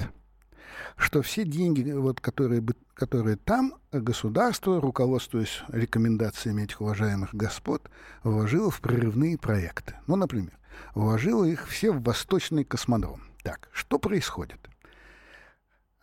Что 0.97 1.23
все 1.23 1.45
деньги, 1.45 1.91
вот, 1.91 2.21
которые, 2.21 2.63
которые 2.95 3.37
там, 3.37 3.75
государство, 3.91 4.79
руководствуясь 4.81 5.63
рекомендациями 5.69 6.65
этих 6.65 6.83
уважаемых 6.83 7.35
господ, 7.35 7.91
вложило 8.23 8.71
в 8.71 8.81
прорывные 8.83 9.39
проекты. 9.39 9.95
Ну, 10.07 10.17
например, 10.17 10.53
вложило 10.95 11.45
их 11.45 11.67
все 11.67 11.93
в 11.93 12.03
восточный 12.03 12.65
космодром. 12.65 13.23
Так, 13.43 13.71
что 13.73 13.99
происходит? 13.99 14.59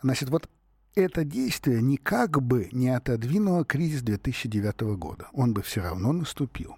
Значит, 0.02 0.30
вот 0.30 0.50
это 0.96 1.24
действие 1.24 1.82
никак 1.82 2.42
бы 2.42 2.70
не 2.72 2.90
отодвинуло 2.90 3.64
кризис 3.64 4.02
2009 4.02 4.82
года. 4.98 5.28
Он 5.34 5.54
бы 5.54 5.62
все 5.62 5.82
равно 5.82 6.12
наступил. 6.12 6.76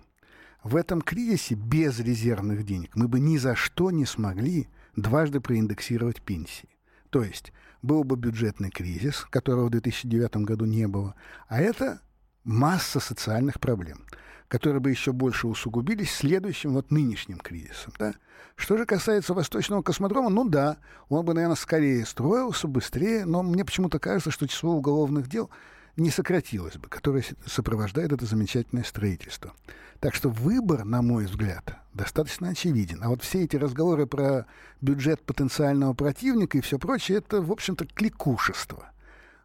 В 0.64 0.76
этом 0.76 1.02
кризисе 1.02 1.56
без 1.56 2.00
резервных 2.00 2.64
денег 2.66 2.96
мы 2.96 3.08
бы 3.08 3.20
ни 3.20 3.38
за 3.38 3.56
что 3.56 3.90
не 3.90 4.06
смогли 4.06 4.68
дважды 4.96 5.42
проиндексировать 5.42 6.22
пенсии. 6.22 6.70
То 7.10 7.24
есть 7.24 7.52
был 7.82 8.04
бы 8.04 8.16
бюджетный 8.16 8.70
кризис, 8.70 9.26
которого 9.30 9.66
в 9.66 9.72
2009 9.72 10.38
году 10.38 10.66
не 10.66 10.88
было, 10.88 11.16
а 11.48 11.60
это 11.60 12.02
масса 12.44 13.00
социальных 13.00 13.60
проблем 13.60 14.06
которые 14.52 14.82
бы 14.82 14.90
еще 14.90 15.14
больше 15.14 15.48
усугубились 15.48 16.12
следующим 16.14 16.74
вот 16.74 16.92
нынешним 16.92 17.38
кризисом. 17.38 17.94
Да? 17.98 18.14
Что 18.58 18.76
же 18.76 18.86
касается 18.86 19.34
Восточного 19.34 19.82
космодрома, 19.82 20.30
ну 20.30 20.44
да, 20.44 20.76
он 21.08 21.24
бы, 21.24 21.34
наверное, 21.34 21.56
скорее 21.56 22.06
строился, 22.06 22.68
быстрее, 22.68 23.24
но 23.24 23.44
мне 23.44 23.64
почему-то 23.64 23.98
кажется, 23.98 24.30
что 24.30 24.50
число 24.50 24.74
уголовных 24.74 25.30
дел 25.30 25.50
не 25.96 26.10
сократилось 26.10 26.76
бы, 26.76 26.90
которое 26.90 27.24
сопровождает 27.46 28.12
это 28.12 28.26
замечательное 28.26 28.84
строительство. 28.84 29.54
Так 30.02 30.14
что 30.14 30.28
выбор, 30.28 30.84
на 30.84 31.02
мой 31.02 31.28
взгляд, 31.28 31.78
достаточно 31.94 32.50
очевиден. 32.50 33.02
А 33.04 33.08
вот 33.08 33.24
все 33.24 33.46
эти 33.46 33.56
разговоры 33.56 34.06
про 34.06 34.48
бюджет 34.82 35.22
потенциального 35.22 35.94
противника 35.94 36.58
и 36.58 36.62
все 36.62 36.78
прочее, 36.78 37.20
это, 37.20 37.42
в 37.42 37.54
общем-то, 37.54 37.86
кликушество. 37.86 38.91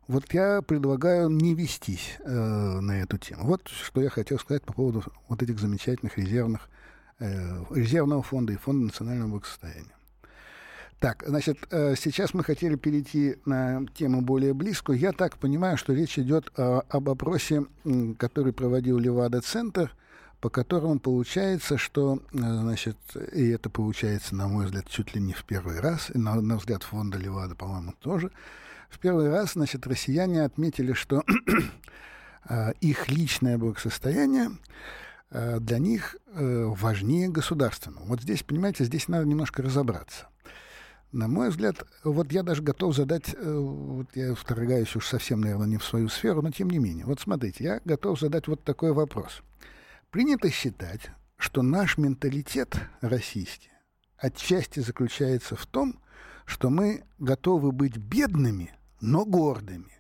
Вот 0.09 0.33
я 0.33 0.63
предлагаю 0.63 1.29
не 1.29 1.55
вестись 1.55 2.17
э, 2.21 2.31
на 2.31 3.01
эту 3.01 3.19
тему. 3.19 3.45
Вот 3.45 3.67
что 3.67 4.01
я 4.01 4.09
хотел 4.09 4.39
сказать 4.39 4.63
по 4.63 4.73
поводу 4.73 5.03
вот 5.29 5.43
этих 5.43 5.59
замечательных 5.59 6.17
резервных, 6.17 6.69
э, 7.19 7.65
резервного 7.71 8.23
фонда 8.23 8.53
и 8.53 8.57
фонда 8.57 8.87
национального 8.87 9.31
благосостояния. 9.31 9.97
Так, 11.01 11.25
значит, 11.27 11.59
э, 11.71 11.95
сейчас 11.97 12.33
мы 12.35 12.45
хотели 12.45 12.77
перейти 12.77 13.37
на 13.45 13.85
тему 13.95 14.23
более 14.23 14.55
близкую. 14.55 14.99
Я 14.99 15.13
так 15.13 15.37
понимаю, 15.39 15.77
что 15.77 15.93
речь 15.93 16.19
идет 16.19 16.51
э, 16.57 16.81
об 16.89 17.11
опросе, 17.11 17.67
который 18.19 18.53
проводил 18.53 18.99
Левада-центр, 18.99 19.95
по 20.41 20.49
которому 20.49 20.99
получается, 20.99 21.77
что, 21.77 22.21
э, 22.33 22.39
значит, 22.39 22.97
и 23.35 23.49
это 23.49 23.69
получается, 23.69 24.37
на 24.37 24.49
мой 24.49 24.67
взгляд, 24.67 24.89
чуть 24.89 25.15
ли 25.15 25.21
не 25.21 25.35
в 25.35 25.45
первый 25.45 25.81
раз, 25.81 26.11
и 26.15 26.19
на, 26.19 26.41
на 26.41 26.57
взгляд 26.57 26.83
фонда 26.83 27.19
Левада, 27.19 27.55
по-моему, 27.57 27.93
тоже, 28.01 28.31
в 28.91 28.99
первый 28.99 29.29
раз, 29.29 29.53
значит, 29.53 29.87
россияне 29.87 30.43
отметили, 30.45 30.93
что 30.93 31.23
а, 32.45 32.71
их 32.81 33.09
личное 33.09 33.59
благосостояние 33.59 34.51
а, 35.31 35.59
для 35.61 35.79
них 35.79 36.17
э, 36.33 36.65
важнее 36.67 37.29
государственного. 37.29 38.05
Вот 38.05 38.23
здесь, 38.23 38.43
понимаете, 38.43 38.85
здесь 38.85 39.09
надо 39.09 39.27
немножко 39.27 39.63
разобраться. 39.63 40.27
На 41.13 41.29
мой 41.29 41.51
взгляд, 41.51 41.85
вот 42.05 42.33
я 42.33 42.43
даже 42.43 42.63
готов 42.63 42.95
задать, 42.95 43.35
э, 43.35 43.53
вот 43.53 44.09
я 44.15 44.35
вторгаюсь 44.35 44.95
уж 44.97 45.07
совсем, 45.07 45.41
наверное, 45.41 45.67
не 45.67 45.79
в 45.79 45.85
свою 45.85 46.09
сферу, 46.09 46.43
но 46.43 46.51
тем 46.51 46.71
не 46.71 46.79
менее. 46.79 47.07
Вот 47.07 47.21
смотрите, 47.21 47.65
я 47.65 47.81
готов 47.85 48.21
задать 48.21 48.49
вот 48.49 48.65
такой 48.65 48.93
вопрос. 48.93 49.43
Принято 50.11 50.51
считать, 50.51 51.11
что 51.37 51.63
наш 51.63 51.99
менталитет 51.99 52.77
российский 53.01 53.71
отчасти 54.19 54.81
заключается 54.81 55.57
в 55.57 55.67
том, 55.67 56.01
что 56.47 56.71
мы 56.71 57.05
готовы 57.19 57.73
быть 57.73 57.99
бедными, 57.99 58.75
но 59.01 59.27
гордыми. 59.27 59.93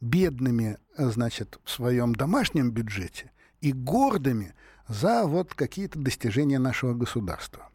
Бедными, 0.00 0.78
значит, 0.98 1.58
в 1.64 1.70
своем 1.70 2.14
домашнем 2.14 2.70
бюджете 2.70 3.32
и 3.60 3.72
гордыми 3.72 4.54
за 4.88 5.24
вот 5.26 5.54
какие-то 5.54 5.98
достижения 5.98 6.58
нашего 6.58 6.92
государства. 6.92 7.70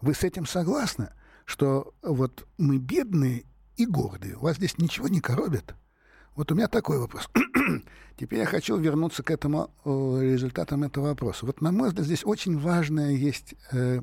Вы 0.00 0.14
с 0.14 0.24
этим 0.24 0.46
согласны, 0.46 1.10
что 1.44 1.94
вот 2.02 2.46
мы 2.58 2.78
бедные 2.78 3.44
и 3.76 3.86
гордые? 3.86 4.36
Вас 4.36 4.56
здесь 4.56 4.78
ничего 4.78 5.08
не 5.08 5.20
коробит? 5.20 5.74
Вот 6.34 6.50
у 6.50 6.54
меня 6.54 6.66
такой 6.66 6.98
вопрос. 6.98 7.30
Теперь 8.16 8.40
я 8.40 8.46
хочу 8.46 8.76
вернуться 8.76 9.22
к 9.22 9.30
этому 9.30 9.70
э, 9.84 10.18
результатам 10.22 10.82
этого 10.82 11.08
вопроса. 11.08 11.46
Вот, 11.46 11.60
на 11.60 11.70
мой 11.70 11.88
взгляд, 11.88 12.06
здесь 12.06 12.24
очень 12.24 12.58
важная 12.58 13.12
есть 13.12 13.54
э, 13.72 14.00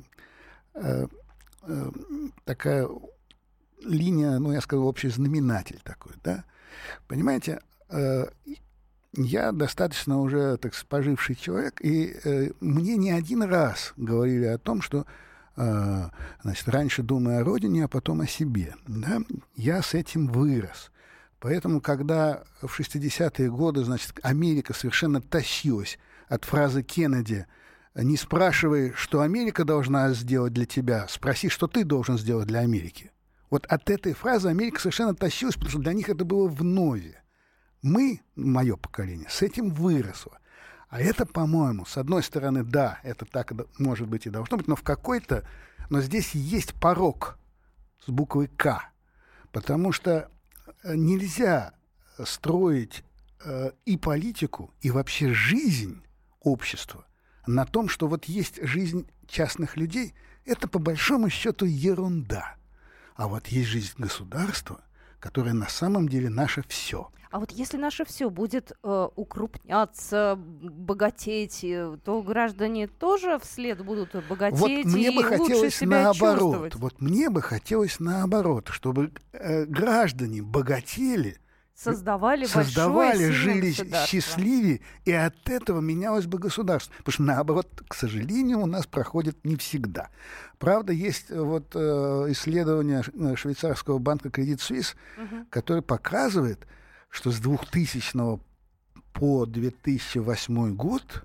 э, 0.74 1.06
э, 1.66 1.90
такая 2.44 2.88
линия, 3.84 4.38
ну, 4.38 4.52
я 4.52 4.60
скажу, 4.60 4.84
общий 4.84 5.08
знаменатель 5.08 5.80
такой, 5.82 6.12
да. 6.22 6.44
Понимаете, 7.08 7.60
э, 7.90 8.26
я 9.14 9.52
достаточно 9.52 10.20
уже, 10.20 10.56
так 10.56 10.72
поживший 10.88 11.36
человек, 11.36 11.80
и 11.82 12.16
э, 12.24 12.50
мне 12.60 12.96
не 12.96 13.10
один 13.10 13.42
раз 13.42 13.92
говорили 13.96 14.46
о 14.46 14.58
том, 14.58 14.80
что 14.80 15.06
э, 15.56 16.08
значит, 16.42 16.68
раньше 16.68 17.02
думая 17.02 17.40
о 17.40 17.44
родине, 17.44 17.84
а 17.84 17.88
потом 17.88 18.22
о 18.22 18.26
себе. 18.26 18.74
Да? 18.86 19.20
Я 19.54 19.82
с 19.82 19.94
этим 19.94 20.28
вырос. 20.28 20.90
Поэтому, 21.40 21.80
когда 21.80 22.44
в 22.62 22.78
60-е 22.78 23.50
годы, 23.50 23.84
значит, 23.84 24.18
Америка 24.22 24.72
совершенно 24.72 25.20
тащилась 25.20 25.98
от 26.28 26.44
фразы 26.44 26.82
Кеннеди 26.82 27.46
«Не 27.94 28.16
спрашивай, 28.16 28.92
что 28.94 29.20
Америка 29.20 29.64
должна 29.64 30.12
сделать 30.14 30.52
для 30.52 30.64
тебя, 30.64 31.06
спроси, 31.08 31.48
что 31.48 31.66
ты 31.66 31.84
должен 31.84 32.18
сделать 32.18 32.46
для 32.46 32.60
Америки». 32.60 33.12
Вот 33.50 33.66
от 33.66 33.90
этой 33.90 34.14
фразы 34.14 34.48
Америка 34.48 34.80
совершенно 34.80 35.14
тащилась, 35.14 35.56
потому 35.56 35.70
что 35.70 35.80
для 35.80 35.92
них 35.92 36.08
это 36.08 36.24
было 36.24 36.48
вновь. 36.48 37.02
Мы, 37.82 38.22
мое 38.34 38.76
поколение, 38.76 39.28
с 39.28 39.42
этим 39.42 39.68
выросло. 39.68 40.38
А 40.88 41.00
это, 41.00 41.26
по-моему, 41.26 41.84
с 41.84 41.98
одной 41.98 42.22
стороны, 42.22 42.64
да, 42.64 42.98
это 43.02 43.26
так 43.26 43.52
может 43.78 44.08
быть 44.08 44.26
и 44.26 44.30
должно 44.30 44.56
быть, 44.56 44.68
но 44.68 44.76
в 44.76 44.82
какой-то... 44.82 45.46
Но 45.90 46.00
здесь 46.00 46.34
есть 46.34 46.72
порог 46.80 47.38
с 48.06 48.08
буквой 48.08 48.46
«К», 48.46 48.90
потому 49.52 49.92
что 49.92 50.30
э, 50.82 50.94
нельзя 50.94 51.74
строить 52.24 53.04
э, 53.44 53.72
и 53.84 53.98
политику, 53.98 54.72
и 54.80 54.90
вообще 54.90 55.34
жизнь 55.34 56.02
общества 56.40 57.04
на 57.46 57.64
том, 57.64 57.88
что 57.88 58.08
вот 58.08 58.24
есть 58.26 58.58
жизнь 58.62 59.06
частных 59.26 59.76
людей, 59.76 60.14
это 60.44 60.68
по 60.68 60.78
большому 60.78 61.30
счету 61.30 61.66
ерунда. 61.66 62.56
А 63.14 63.28
вот 63.28 63.48
есть 63.48 63.68
жизнь 63.68 63.94
государства, 63.98 64.80
которая 65.20 65.54
на 65.54 65.68
самом 65.68 66.08
деле 66.08 66.28
наше 66.28 66.64
все. 66.68 67.10
А 67.30 67.40
вот 67.40 67.50
если 67.50 67.78
наше 67.78 68.04
все 68.04 68.28
будет 68.28 68.72
э, 68.82 69.08
укрупняться, 69.16 70.38
богатеть, 70.38 71.64
э, 71.64 71.96
то 72.04 72.22
граждане 72.22 72.88
тоже 72.88 73.38
вслед 73.38 73.82
будут 73.82 74.14
богатеть 74.28 74.58
вот 74.58 74.70
мне 74.84 75.10
и 75.10 75.16
бы 75.16 75.22
лучше 75.22 75.38
хотелось 75.38 75.74
себя 75.74 76.02
наоборот. 76.02 76.40
чувствовать. 76.40 76.74
Вот 76.74 77.00
мне 77.00 77.30
бы 77.30 77.40
хотелось 77.40 78.00
наоборот, 78.00 78.68
чтобы 78.70 79.12
э, 79.32 79.64
граждане 79.64 80.42
богатели, 80.42 81.38
Создавали, 81.74 82.44
создавали, 82.44 83.30
жили 83.30 83.72
счастливее, 84.06 84.80
и 85.04 85.12
от 85.12 85.48
этого 85.48 85.80
менялось 85.80 86.26
бы 86.26 86.38
государство. 86.38 86.94
Потому 86.98 87.12
что 87.12 87.22
наоборот, 87.22 87.82
к 87.88 87.94
сожалению, 87.94 88.60
у 88.60 88.66
нас 88.66 88.86
проходит 88.86 89.44
не 89.44 89.56
всегда. 89.56 90.10
Правда, 90.58 90.92
есть 90.92 91.30
э, 91.30 91.40
вот 91.40 91.72
э, 91.74 91.78
исследование 92.28 93.02
э, 93.14 93.36
швейцарского 93.36 93.98
банка 93.98 94.28
Credit 94.28 94.58
Suisse, 94.58 94.94
Мгм. 95.16 95.46
который 95.50 95.82
показывает, 95.82 96.66
что 97.08 97.30
с 97.32 97.38
2000 97.40 98.38
по 99.12 99.46
2008 99.46 100.74
год, 100.74 101.24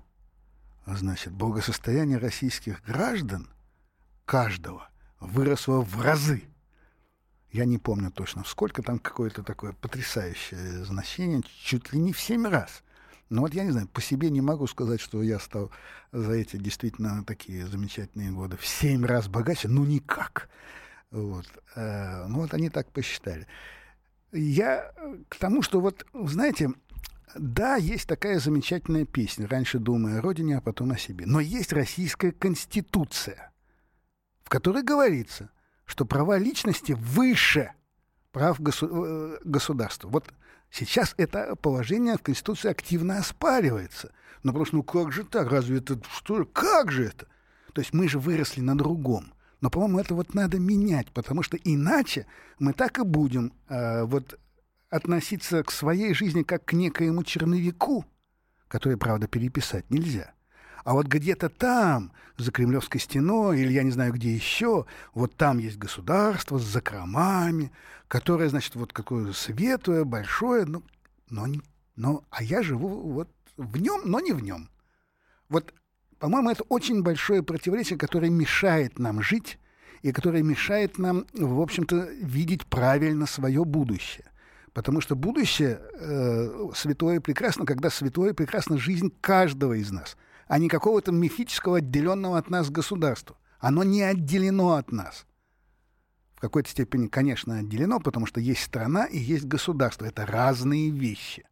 значит, 0.86 1.32
благосостояние 1.32 2.18
российских 2.18 2.82
граждан 2.84 3.48
каждого 4.24 4.88
выросло 5.20 5.80
в 5.80 6.00
разы. 6.00 6.42
Я 7.50 7.64
не 7.64 7.78
помню 7.78 8.10
точно, 8.10 8.44
сколько 8.44 8.82
там 8.82 8.98
какое-то 8.98 9.42
такое 9.42 9.72
потрясающее 9.72 10.84
значение, 10.84 11.42
чуть 11.64 11.92
ли 11.92 11.98
не 11.98 12.12
в 12.12 12.20
семь 12.20 12.46
раз. 12.46 12.82
Но 13.30 13.42
вот 13.42 13.54
я 13.54 13.64
не 13.64 13.70
знаю, 13.70 13.88
по 13.88 14.00
себе 14.00 14.30
не 14.30 14.40
могу 14.40 14.66
сказать, 14.66 15.00
что 15.00 15.22
я 15.22 15.38
стал 15.38 15.70
за 16.12 16.32
эти 16.32 16.56
действительно 16.56 17.24
такие 17.24 17.66
замечательные 17.66 18.32
годы 18.32 18.56
в 18.56 18.66
семь 18.66 19.04
раз 19.04 19.28
богаче, 19.28 19.68
ну 19.68 19.84
никак. 19.84 20.48
Вот. 21.10 21.46
Э, 21.74 22.26
Ну 22.26 22.40
вот 22.40 22.54
они 22.54 22.70
так 22.70 22.90
посчитали. 22.90 23.46
Я 24.32 24.92
к 25.28 25.36
тому, 25.36 25.62
что 25.62 25.80
вот, 25.80 26.06
знаете, 26.12 26.70
да, 27.34 27.76
есть 27.76 28.06
такая 28.08 28.40
замечательная 28.40 29.04
песня. 29.04 29.46
Раньше 29.46 29.78
думая 29.78 30.18
о 30.18 30.22
родине, 30.22 30.58
а 30.58 30.60
потом 30.60 30.92
о 30.92 30.98
себе. 30.98 31.24
Но 31.26 31.40
есть 31.40 31.72
российская 31.72 32.32
конституция, 32.32 33.52
в 34.42 34.48
которой 34.48 34.82
говорится, 34.82 35.50
что 35.88 36.04
права 36.04 36.38
личности 36.38 36.92
выше 36.92 37.72
прав 38.30 38.60
госу- 38.60 38.88
э, 38.88 39.38
государства. 39.42 40.08
Вот 40.08 40.32
сейчас 40.70 41.14
это 41.16 41.56
положение 41.56 42.16
в 42.16 42.22
Конституции 42.22 42.70
активно 42.70 43.18
оспаривается. 43.18 44.12
Но 44.42 44.52
потому 44.52 44.66
что, 44.66 44.76
ну 44.76 44.82
как 44.84 45.10
же 45.12 45.24
так? 45.24 45.50
Разве 45.50 45.78
это 45.78 46.00
что? 46.14 46.44
Как 46.44 46.92
же 46.92 47.06
это? 47.06 47.26
То 47.72 47.80
есть 47.80 47.92
мы 47.94 48.06
же 48.06 48.18
выросли 48.18 48.60
на 48.60 48.76
другом. 48.76 49.32
Но, 49.60 49.70
по-моему, 49.70 49.98
это 49.98 50.14
вот 50.14 50.34
надо 50.34 50.60
менять, 50.60 51.10
потому 51.10 51.42
что 51.42 51.56
иначе 51.56 52.26
мы 52.60 52.74
так 52.74 52.98
и 52.98 53.02
будем 53.02 53.52
э, 53.68 54.04
вот 54.04 54.38
относиться 54.90 55.64
к 55.64 55.72
своей 55.72 56.14
жизни 56.14 56.42
как 56.42 56.64
к 56.64 56.74
некоему 56.74 57.24
черновику, 57.24 58.04
который, 58.68 58.96
правда, 58.96 59.26
переписать 59.26 59.90
нельзя. 59.90 60.32
А 60.88 60.94
вот 60.94 61.06
где-то 61.06 61.50
там, 61.50 62.12
за 62.38 62.50
Кремлевской 62.50 62.98
стеной, 62.98 63.60
или 63.60 63.70
я 63.70 63.82
не 63.82 63.90
знаю 63.90 64.14
где 64.14 64.34
еще, 64.34 64.86
вот 65.12 65.36
там 65.36 65.58
есть 65.58 65.76
государство 65.76 66.56
с 66.56 66.62
закромами, 66.62 67.72
которое, 68.08 68.48
значит, 68.48 68.74
вот 68.74 68.94
какое 68.94 69.34
светлое, 69.34 70.04
большое, 70.04 70.64
ну, 70.64 70.82
но, 71.28 71.46
не- 71.46 71.60
но, 71.94 72.24
а 72.30 72.42
я 72.42 72.62
живу 72.62 72.88
вот 72.88 73.28
в 73.58 73.76
нем, 73.76 74.00
но 74.06 74.20
не 74.20 74.32
в 74.32 74.40
нем. 74.40 74.70
Вот, 75.50 75.74
по-моему, 76.18 76.48
это 76.48 76.64
очень 76.70 77.02
большое 77.02 77.42
противоречие, 77.42 77.98
которое 77.98 78.30
мешает 78.30 78.98
нам 78.98 79.20
жить 79.20 79.58
и 80.00 80.10
которое 80.10 80.42
мешает 80.42 80.96
нам, 80.96 81.26
в 81.34 81.60
общем-то, 81.60 81.96
видеть 82.22 82.64
правильно 82.64 83.26
свое 83.26 83.62
будущее. 83.66 84.24
Потому 84.72 85.02
что 85.02 85.16
будущее 85.16 85.82
э, 86.00 86.70
святое 86.74 87.20
прекрасно, 87.20 87.66
когда 87.66 87.90
святое 87.90 88.32
прекрасно 88.32 88.78
жизнь 88.78 89.12
каждого 89.20 89.74
из 89.74 89.90
нас, 89.90 90.16
а 90.48 90.58
не 90.58 90.68
какого-то 90.68 91.12
мифического 91.12 91.78
отделенного 91.78 92.38
от 92.38 92.50
нас 92.50 92.70
государства. 92.70 93.36
Оно 93.60 93.84
не 93.84 94.02
отделено 94.02 94.74
от 94.74 94.90
нас. 94.90 95.26
В 96.34 96.40
какой-то 96.40 96.70
степени, 96.70 97.08
конечно, 97.08 97.58
отделено, 97.58 98.00
потому 98.00 98.26
что 98.26 98.40
есть 98.40 98.62
страна 98.62 99.06
и 99.06 99.18
есть 99.18 99.44
государство. 99.44 100.04
Это 100.04 100.24
разные 100.24 100.90
вещи. 100.90 101.44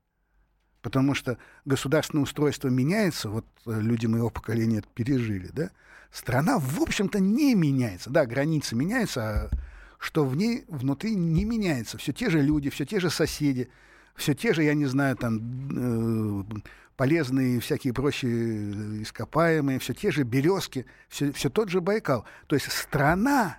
Потому 0.80 1.14
что 1.14 1.38
государственное 1.64 2.22
устройство 2.22 2.68
меняется, 2.68 3.28
вот 3.28 3.44
э, 3.66 3.80
люди 3.80 4.06
моего 4.06 4.30
поколения 4.30 4.78
это 4.78 4.88
пережили, 4.94 5.48
да? 5.52 5.70
Страна, 6.12 6.58
в 6.60 6.80
общем-то, 6.80 7.18
не 7.18 7.56
меняется. 7.56 8.10
Да, 8.10 8.24
границы 8.24 8.76
меняются, 8.76 9.20
а 9.22 9.50
что 9.98 10.24
в 10.24 10.36
ней 10.36 10.64
внутри 10.68 11.16
не 11.16 11.44
меняется. 11.44 11.98
Все 11.98 12.12
те 12.12 12.30
же 12.30 12.40
люди, 12.40 12.70
все 12.70 12.86
те 12.86 13.00
же 13.00 13.10
соседи, 13.10 13.68
все 14.14 14.34
те 14.34 14.54
же, 14.54 14.62
я 14.62 14.74
не 14.74 14.86
знаю, 14.86 15.16
там 15.16 16.44
э, 16.52 16.60
полезные 16.96 17.60
всякие 17.60 17.92
прочие 17.92 19.02
ископаемые, 19.02 19.78
все 19.78 19.94
те 19.94 20.10
же 20.10 20.22
березки, 20.22 20.86
все, 21.08 21.32
все 21.32 21.50
тот 21.50 21.68
же 21.68 21.80
Байкал. 21.80 22.24
То 22.46 22.56
есть 22.56 22.70
страна 22.72 23.58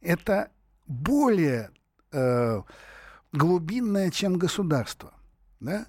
это 0.00 0.50
более 0.86 1.70
э, 2.12 2.62
глубинное, 3.32 4.10
чем 4.10 4.38
государство. 4.38 5.12
Да? 5.60 5.86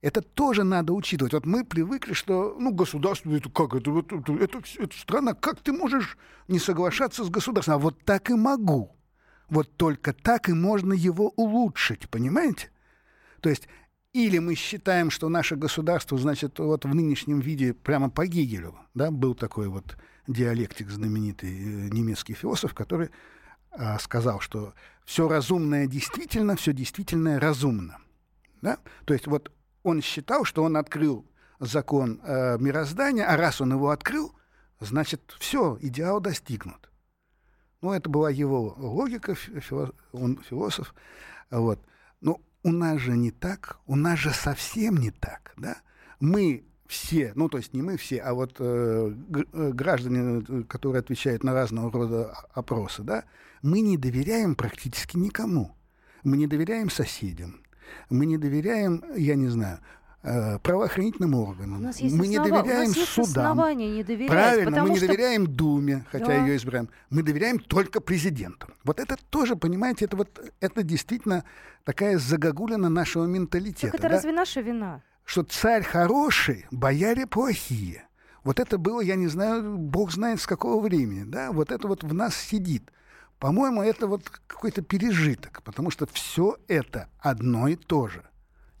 Это 0.00 0.22
тоже 0.22 0.64
надо 0.64 0.92
учитывать. 0.92 1.32
Вот 1.32 1.44
мы 1.44 1.64
привыкли, 1.64 2.12
что 2.12 2.56
ну, 2.58 2.72
государство, 2.72 3.30
это 3.34 3.50
как, 3.50 3.74
это, 3.74 3.98
это, 3.98 4.32
это, 4.32 4.62
это 4.78 4.98
страна, 4.98 5.34
как 5.34 5.60
ты 5.60 5.72
можешь 5.72 6.16
не 6.46 6.58
соглашаться 6.58 7.24
с 7.24 7.30
государством? 7.30 7.74
А 7.74 7.78
вот 7.78 8.04
так 8.04 8.30
и 8.30 8.34
могу. 8.34 8.96
Вот 9.50 9.76
только 9.76 10.12
так 10.12 10.48
и 10.48 10.52
можно 10.52 10.92
его 10.92 11.32
улучшить, 11.36 12.08
понимаете? 12.10 12.70
То 13.40 13.48
есть 13.48 13.68
или 14.26 14.38
мы 14.38 14.54
считаем, 14.54 15.10
что 15.10 15.28
наше 15.28 15.56
государство, 15.56 16.18
значит, 16.18 16.58
вот 16.58 16.84
в 16.84 16.94
нынешнем 16.94 17.40
виде 17.40 17.72
прямо 17.72 18.10
по 18.10 18.26
Гегелю, 18.26 18.74
да, 18.94 19.10
был 19.10 19.34
такой 19.34 19.68
вот 19.68 19.96
диалектик 20.26 20.90
знаменитый 20.90 21.50
э, 21.50 21.88
немецкий 21.90 22.34
философ, 22.34 22.74
который 22.74 23.10
а, 23.70 23.98
сказал, 23.98 24.40
что 24.40 24.74
все 25.04 25.28
разумное 25.28 25.86
действительно, 25.86 26.56
все 26.56 26.72
действительное 26.72 27.38
разумно. 27.38 27.98
Да? 28.60 28.78
То 29.04 29.14
есть 29.14 29.26
вот 29.26 29.52
он 29.82 30.02
считал, 30.02 30.44
что 30.44 30.64
он 30.64 30.76
открыл 30.76 31.24
закон 31.60 32.20
э, 32.22 32.58
мироздания, 32.58 33.24
а 33.24 33.36
раз 33.36 33.60
он 33.60 33.72
его 33.72 33.90
открыл, 33.90 34.34
значит, 34.80 35.34
все, 35.38 35.78
идеал 35.80 36.20
достигнут. 36.20 36.90
Ну, 37.80 37.92
это 37.92 38.10
была 38.10 38.30
его 38.30 38.74
логика, 38.76 39.34
фи- 39.34 39.60
фило- 39.60 39.94
он 40.12 40.38
философ. 40.42 40.94
Вот. 41.50 41.80
Но 42.20 42.40
у 42.62 42.72
нас 42.72 43.00
же 43.00 43.16
не 43.16 43.30
так, 43.30 43.78
у 43.86 43.96
нас 43.96 44.18
же 44.18 44.32
совсем 44.32 44.96
не 44.96 45.10
так, 45.10 45.52
да? 45.56 45.76
Мы 46.20 46.64
все, 46.86 47.32
ну, 47.34 47.48
то 47.48 47.58
есть 47.58 47.74
не 47.74 47.82
мы 47.82 47.96
все, 47.96 48.18
а 48.18 48.34
вот 48.34 48.56
э, 48.58 49.14
э, 49.52 49.72
граждане, 49.72 50.64
которые 50.64 51.00
отвечают 51.00 51.44
на 51.44 51.52
разного 51.52 51.92
рода 51.92 52.32
опросы, 52.52 53.02
да, 53.02 53.24
мы 53.62 53.80
не 53.80 53.96
доверяем 53.96 54.54
практически 54.54 55.16
никому. 55.16 55.74
Мы 56.24 56.36
не 56.36 56.46
доверяем 56.46 56.90
соседям, 56.90 57.60
мы 58.10 58.26
не 58.26 58.38
доверяем, 58.38 59.04
я 59.16 59.36
не 59.36 59.48
знаю, 59.48 59.78
правоохранительным 60.22 61.34
органам, 61.34 61.78
У 61.78 61.80
нас 61.80 61.98
есть 62.00 62.14
мы 62.14 62.26
не 62.26 62.36
основа- 62.38 62.58
у 62.60 62.62
доверяем 62.62 62.88
нас 62.88 62.96
есть 62.96 63.08
судам. 63.10 63.58
не 63.76 64.02
доверять, 64.02 64.28
Правильно, 64.30 64.82
мы 64.82 64.90
не 64.90 64.96
что 64.96 65.06
доверяем 65.06 65.46
Думе, 65.46 66.04
хотя 66.10 66.26
Да. 66.26 66.34
ее 66.34 66.56
избираем. 66.56 66.88
Мы 67.10 67.22
доверяем 67.22 67.58
только 67.60 68.00
президенту. 68.00 68.66
Вот 68.84 68.98
это 69.00 69.16
тоже, 69.30 69.54
понимаете, 69.56 70.04
это 70.06 70.16
вот 70.16 70.28
это 70.60 70.82
действительно 70.82 71.44
такая 71.84 72.18
загогулина 72.18 72.88
нашего 72.88 73.26
менталитета. 73.26 73.92
так 73.92 74.00
это 74.00 74.08
да? 74.08 74.14
разве 74.16 74.32
наша 74.32 74.60
вина? 74.60 75.02
Что 75.24 75.42
царь 75.44 75.82
хороший, 75.84 76.66
бояре 76.70 77.26
плохие. 77.26 78.04
Вот 78.44 78.60
это 78.60 78.78
было, 78.78 79.00
я 79.00 79.14
не 79.14 79.26
знаю, 79.28 79.76
бог 79.76 80.10
знает 80.10 80.40
с 80.40 80.46
какого 80.46 80.80
времени, 80.82 81.24
да, 81.24 81.52
вот 81.52 81.70
это 81.70 81.86
вот 81.86 82.02
в 82.02 82.14
нас 82.14 82.34
сидит. 82.34 82.90
По-моему, 83.38 83.82
это 83.82 84.06
вот 84.08 84.28
какой-то 84.46 84.82
пережиток, 84.82 85.62
потому 85.62 85.90
что 85.90 86.06
все 86.12 86.56
это 86.66 87.08
одно 87.20 87.68
и 87.68 87.76
то 87.76 88.08
же. 88.08 88.22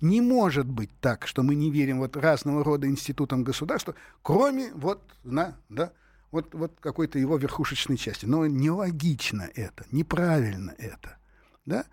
Не 0.00 0.20
может 0.20 0.66
быть 0.66 0.90
так, 1.00 1.26
что 1.26 1.42
мы 1.42 1.54
не 1.54 1.70
верим 1.70 1.98
вот 1.98 2.16
разного 2.16 2.64
рода 2.64 2.86
институтам 2.86 3.44
государства, 3.44 3.94
кроме 4.22 4.72
вот, 4.74 5.02
на, 5.24 5.56
да, 5.68 5.92
вот, 6.30 6.54
вот 6.54 6.76
какой-то 6.80 7.18
его 7.18 7.36
верхушечной 7.36 7.96
части. 7.96 8.26
Но 8.26 8.46
нелогично 8.46 9.48
это, 9.54 9.84
неправильно 9.90 10.74
это. 10.78 11.18
Да? 11.66 11.84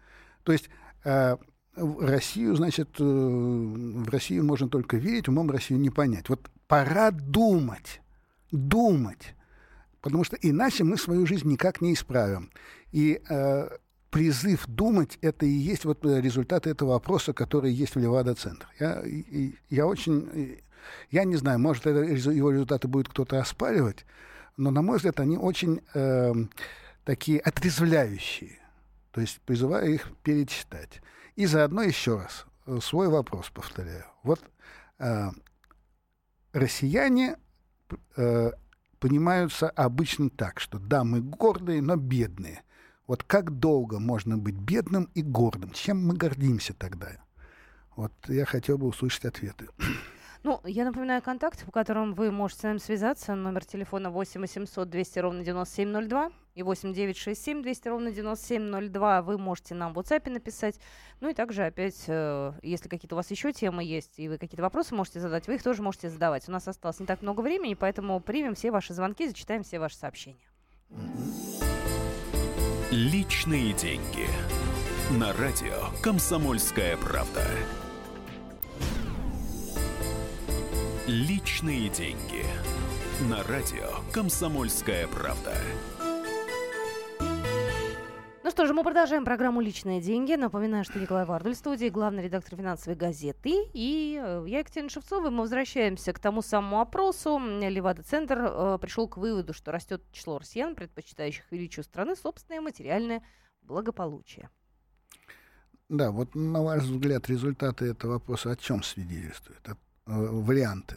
То 0.44 0.52
есть 0.52 0.70
э, 1.04 1.38
Россию, 1.76 2.56
значит, 2.56 2.90
э, 3.00 3.04
в 3.04 4.10
Россию 4.10 4.46
можно 4.46 4.70
только 4.70 4.98
верить, 4.98 5.28
умом 5.28 5.50
Россию 5.50 5.80
не 5.80 5.90
понять. 5.90 6.30
Вот 6.30 6.50
пора 6.68 7.12
думать, 7.12 8.02
думать, 8.52 9.36
потому 10.02 10.24
что 10.24 10.38
иначе 10.42 10.84
мы 10.84 10.98
свою 10.98 11.26
жизнь 11.26 11.50
никак 11.50 11.82
не 11.82 11.94
исправим. 11.94 12.52
И 12.92 13.22
э, 13.28 13.70
призыв 14.16 14.66
думать 14.68 15.18
это 15.22 15.46
и 15.46 15.50
есть 15.50 15.84
вот 15.84 16.06
э, 16.06 16.22
результат 16.22 16.68
этого 16.68 16.96
опроса, 16.96 17.34
который 17.34 17.74
есть 17.74 17.96
в 17.96 18.00
Левада-центр. 18.00 18.66
Я, 18.80 19.04
я 19.70 19.86
очень 19.86 20.58
Я 21.12 21.26
не 21.26 21.36
знаю, 21.36 21.60
может, 21.60 21.86
это, 21.86 22.00
его 22.00 22.52
результаты 22.52 22.88
будет 22.88 23.10
кто-то 23.10 23.42
оспаривать, 23.42 24.06
но, 24.56 24.72
на 24.72 24.82
мой 24.82 24.98
взгляд, 24.98 25.20
они 25.20 25.38
очень 25.38 25.82
э, 25.94 26.34
такие 27.04 27.42
отрезвляющие. 27.42 28.58
То 29.12 29.20
есть 29.20 29.42
призываю 29.42 29.94
их 29.94 30.10
перечитать. 30.24 31.02
И 31.36 31.46
заодно 31.46 31.82
еще 31.82 32.16
раз 32.16 32.46
э, 32.68 32.80
свой 32.82 33.10
вопрос 33.10 33.50
повторяю. 33.50 34.06
Вот 34.24 34.40
э, 35.00 35.30
россияне 36.54 37.36
э, 38.16 38.52
понимаются 39.02 39.70
обычно 39.70 40.30
так, 40.30 40.62
что 40.62 40.80
да, 40.80 41.04
мы 41.04 41.20
гордые, 41.20 41.82
но 41.82 41.98
бедные. 41.98 42.62
Вот 43.08 43.24
как 43.24 43.52
долго 43.60 44.00
можно 44.00 44.38
быть 44.38 44.56
бедным 44.56 45.10
и 45.14 45.22
гордым? 45.22 45.72
Чем 45.72 46.06
мы 46.08 46.16
гордимся 46.16 46.74
тогда? 46.74 47.12
Вот 47.96 48.12
я 48.28 48.46
хотел 48.46 48.78
бы 48.78 48.88
услышать 48.88 49.26
ответы. 49.26 49.68
Ну, 50.44 50.62
я 50.64 50.86
напоминаю 50.86 51.24
контакты, 51.24 51.66
по 51.66 51.72
которым 51.72 52.14
вы 52.14 52.30
можете 52.30 52.60
с 52.60 52.64
нами 52.66 52.78
связаться. 52.78 53.34
Номер 53.34 53.66
телефона 53.66 54.12
8 54.12 54.40
800 54.42 54.88
200 54.88 55.18
ровно 55.18 55.44
9702 55.44 56.32
и 56.54 56.62
8 56.62 56.94
967 56.94 57.64
200 57.64 57.88
ровно 57.88 58.12
9702. 58.12 59.24
Вы 59.24 59.40
можете 59.40 59.74
нам 59.74 59.96
в 59.96 59.98
WhatsApp 59.98 60.30
написать. 60.30 60.80
Ну 61.20 61.30
и 61.30 61.34
также 61.34 61.66
опять, 61.66 62.04
э, 62.06 62.54
если 62.62 62.90
какие-то 62.90 63.16
у 63.16 63.18
вас 63.18 63.32
еще 63.32 63.54
темы 63.54 63.84
есть, 63.84 64.20
и 64.20 64.30
вы 64.30 64.38
какие-то 64.38 64.62
вопросы 64.62 64.94
можете 64.94 65.20
задать, 65.20 65.48
вы 65.48 65.56
их 65.56 65.64
тоже 65.64 65.82
можете 65.82 66.12
задавать. 66.12 66.48
У 66.48 66.52
нас 66.52 66.68
осталось 66.68 67.00
не 67.00 67.08
так 67.08 67.24
много 67.24 67.42
времени, 67.42 67.74
поэтому 67.74 68.20
примем 68.20 68.54
все 68.54 68.70
ваши 68.70 68.94
звонки, 68.94 69.28
зачитаем 69.28 69.64
все 69.64 69.80
ваши 69.80 69.96
сообщения. 69.96 70.46
Личные 72.92 73.74
деньги. 73.74 74.28
На 75.10 75.34
радио 75.34 75.90
«Комсомольская 76.04 76.96
правда». 76.98 77.44
Личные 81.08 81.90
деньги. 81.90 82.46
На 83.22 83.42
радио 83.44 83.90
«Комсомольская 84.14 85.08
правда». 85.08 85.58
Что 88.56 88.68
же, 88.68 88.74
мы 88.74 88.86
продолжаем 88.86 89.26
программу 89.26 89.60
«Личные 89.60 90.00
деньги». 90.00 90.34
Напоминаю, 90.36 90.86
что 90.86 90.98
Николай 90.98 91.26
Вардуль 91.26 91.56
в 91.56 91.58
студии, 91.58 91.90
главный 91.90 92.24
редактор 92.24 92.58
финансовой 92.58 92.96
газеты. 92.96 93.52
И 93.74 94.18
э, 94.18 94.46
я, 94.48 94.60
Екатерина 94.60 94.90
Шевцова, 94.90 95.30
мы 95.30 95.42
возвращаемся 95.42 96.14
к 96.14 96.20
тому 96.20 96.42
самому 96.42 96.80
опросу. 96.80 97.38
Левада-центр 97.38 98.38
э, 98.40 98.78
пришел 98.80 99.10
к 99.10 99.18
выводу, 99.18 99.52
что 99.52 99.74
растет 99.74 100.04
число 100.14 100.38
россиян, 100.38 100.74
предпочитающих 100.74 101.44
величию 101.52 101.84
страны, 101.84 102.16
собственное 102.16 102.62
материальное 102.62 103.24
благополучие. 103.62 104.50
Да, 105.90 106.12
вот 106.12 106.34
на 106.34 106.64
ваш 106.64 106.84
взгляд 106.84 107.28
результаты 107.28 107.88
этого 107.88 108.14
вопроса 108.14 108.52
о 108.52 108.56
чем 108.56 108.84
свидетельствуют? 108.84 109.68
Э, 109.68 109.76
варианты. 110.06 110.96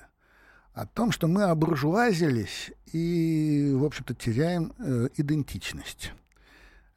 О 0.75 0.87
том, 0.87 1.11
что 1.11 1.27
мы 1.27 1.43
обуржуазились 1.43 2.71
и, 2.93 3.73
в 3.75 3.85
общем-то, 3.85 4.15
теряем 4.15 4.75
э, 4.79 5.09
идентичность. 5.17 6.13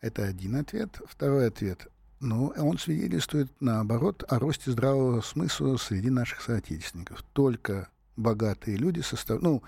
Это 0.02 0.26
один 0.26 0.56
ответ. 0.56 1.00
Второй 1.06 1.48
ответ. 1.48 1.88
Ну, 2.20 2.54
он 2.58 2.78
свидетельствует, 2.78 3.50
наоборот, 3.60 4.24
о 4.28 4.40
росте 4.40 4.72
здравого 4.72 5.22
смысла 5.22 5.78
среди 5.78 6.10
наших 6.10 6.42
соотечественников. 6.42 7.24
Только 7.34 7.90
богатые 8.16 8.78
люди, 8.78 9.02
состав... 9.02 9.42
ну, 9.42 9.64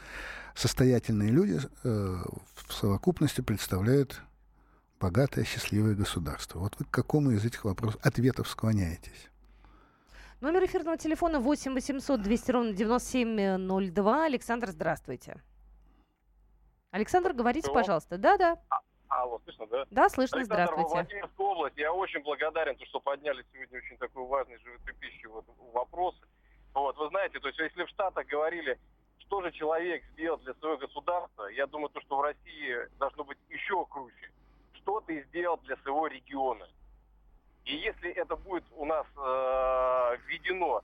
состоятельные 0.55 1.29
люди 1.29 1.59
э, 1.83 2.23
в 2.65 2.73
совокупности 2.73 3.41
представляют 3.41 4.21
богатое, 4.99 5.45
счастливое 5.45 5.95
государство. 5.95 6.59
Вот 6.59 6.75
вы 6.79 6.85
к 6.85 6.89
какому 6.89 7.31
из 7.31 7.45
этих 7.45 7.63
вопросов, 7.63 7.99
ответов 8.03 8.47
склоняетесь? 8.47 9.29
Номер 10.41 10.65
эфирного 10.65 10.97
телефона 10.97 11.39
8 11.39 11.73
800 11.73 12.21
200 12.21 12.51
ровно 12.51 12.73
9702. 12.73 14.25
Александр, 14.25 14.71
здравствуйте. 14.71 15.41
Александр, 16.91 17.33
говорите, 17.33 17.67
Алло. 17.67 17.75
пожалуйста. 17.75 18.17
Да-да. 18.17 18.57
А, 18.69 18.79
алло, 19.23 19.39
слышно, 19.43 19.65
да? 19.67 19.85
Да, 19.89 20.09
слышно, 20.09 20.37
Александр, 20.37 20.63
здравствуйте. 20.63 20.93
Владимирская 20.93 21.47
область. 21.47 21.77
Я 21.77 21.93
очень 21.93 22.21
благодарен, 22.21 22.77
что 22.85 22.99
подняли 22.99 23.45
сегодня 23.51 23.79
очень 23.79 23.97
такой 23.97 24.25
важный, 24.25 24.59
животрепещущий 24.59 25.27
вот 25.27 25.45
вопрос. 25.73 26.15
Вот, 26.73 26.97
вы 26.97 27.07
знаете, 27.09 27.39
то 27.39 27.47
есть 27.47 27.59
если 27.59 27.83
в 27.83 27.89
Штатах 27.89 28.25
говорили, 28.27 28.79
что 29.19 29.41
же 29.41 29.51
человек 29.51 30.03
сделал 30.13 30.37
для 30.39 30.53
своего 30.55 30.77
государства, 30.77 31.47
я 31.47 31.67
думаю, 31.67 31.89
то, 31.89 32.01
что 32.01 32.17
в 32.17 32.21
России 32.21 32.77
должно 32.99 33.23
быть 33.23 33.37
еще 33.49 33.85
круче. 33.85 34.31
Что 34.73 34.99
ты 35.01 35.23
сделал 35.29 35.57
для 35.57 35.77
своего 35.77 36.07
региона? 36.07 36.67
И 37.65 37.75
если 37.75 38.11
это 38.11 38.35
будет 38.35 38.65
у 38.75 38.85
нас 38.85 39.07
э, 39.15 40.17
введено 40.25 40.81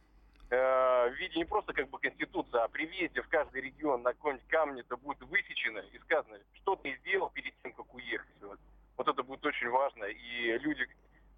в 0.49 1.13
виде 1.19 1.37
не 1.37 1.45
просто 1.45 1.73
как 1.73 1.89
бы 1.89 1.99
конституции, 1.99 2.57
а 2.57 2.67
при 2.67 2.87
въезде 2.87 3.21
в 3.21 3.27
каждый 3.27 3.61
регион 3.61 4.01
на 4.01 4.13
каком-нибудь 4.13 4.47
камне 4.47 4.81
это 4.81 4.97
будет 4.97 5.21
высечено 5.21 5.79
и 5.79 5.99
сказано, 5.99 6.39
что 6.55 6.75
ты 6.75 6.97
сделал 7.01 7.29
перед 7.29 7.53
тем, 7.61 7.71
как 7.73 7.93
уехать. 7.93 8.41
Вот, 8.41 8.59
вот 8.97 9.07
это 9.07 9.21
будет 9.21 9.45
очень 9.45 9.69
важно. 9.69 10.05
И 10.05 10.57
люди 10.57 10.87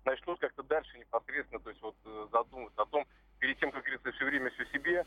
начнут 0.05 0.39
как-то 0.39 0.63
дальше 0.63 0.97
непосредственно, 0.97 1.59
то 1.59 1.69
есть 1.69 1.81
вот 1.81 1.95
э, 2.05 2.27
задумываться 2.31 2.81
о 2.81 2.85
том, 2.85 3.05
перед 3.39 3.59
тем, 3.59 3.71
как 3.71 3.83
говорится, 3.83 4.11
все 4.11 4.25
время 4.25 4.49
все 4.51 4.65
себе 4.67 5.05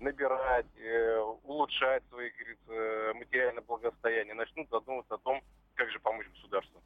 набирать, 0.00 0.66
э, 0.76 1.18
улучшать 1.44 2.02
свои, 2.08 2.30
говорится, 2.30 3.14
материальное 3.14 3.62
благосостояние, 3.62 4.34
начнут 4.34 4.68
задумываться 4.70 5.14
о 5.14 5.18
том, 5.18 5.42
как 5.74 5.90
же 5.90 5.98
помочь 6.00 6.26
государству. 6.34 6.82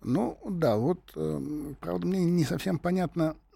Ну, 0.00 0.38
да, 0.44 0.76
вот, 0.76 1.00
э, 1.16 1.38
правда, 1.80 2.06
мне 2.06 2.24
не 2.24 2.44
совсем 2.44 2.78
понятно, 2.78 3.34
э, 3.34 3.47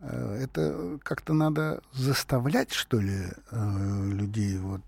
это 0.00 0.98
как-то 1.02 1.32
надо 1.32 1.82
заставлять, 1.92 2.72
что 2.72 3.00
ли, 3.00 3.24
э, 3.50 4.10
людей 4.12 4.56
вот 4.58 4.82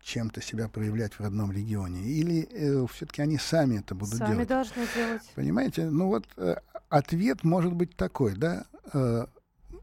чем-то 0.00 0.40
себя 0.40 0.68
проявлять 0.68 1.14
в 1.14 1.20
родном 1.20 1.50
регионе? 1.50 2.02
Или 2.02 2.48
э, 2.50 2.86
все-таки 2.92 3.22
они 3.22 3.38
сами 3.38 3.78
это 3.78 3.94
будут 3.94 4.18
сами 4.18 4.32
делать? 4.32 4.48
Сами 4.48 4.58
должны 4.58 4.86
делать. 4.94 5.22
Понимаете? 5.34 5.90
Ну 5.90 6.06
вот 6.06 6.26
э, 6.36 6.56
ответ 6.88 7.42
может 7.42 7.72
быть 7.72 7.96
такой, 7.96 8.36
да? 8.36 8.66
Э, 8.92 9.26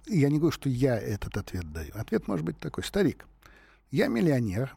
я 0.07 0.29
не 0.29 0.37
говорю, 0.37 0.53
что 0.53 0.69
я 0.69 0.97
этот 0.97 1.37
ответ 1.37 1.71
даю. 1.71 1.91
Ответ 1.93 2.27
может 2.27 2.45
быть 2.45 2.57
такой. 2.59 2.83
Старик, 2.83 3.25
я 3.91 4.07
миллионер, 4.07 4.75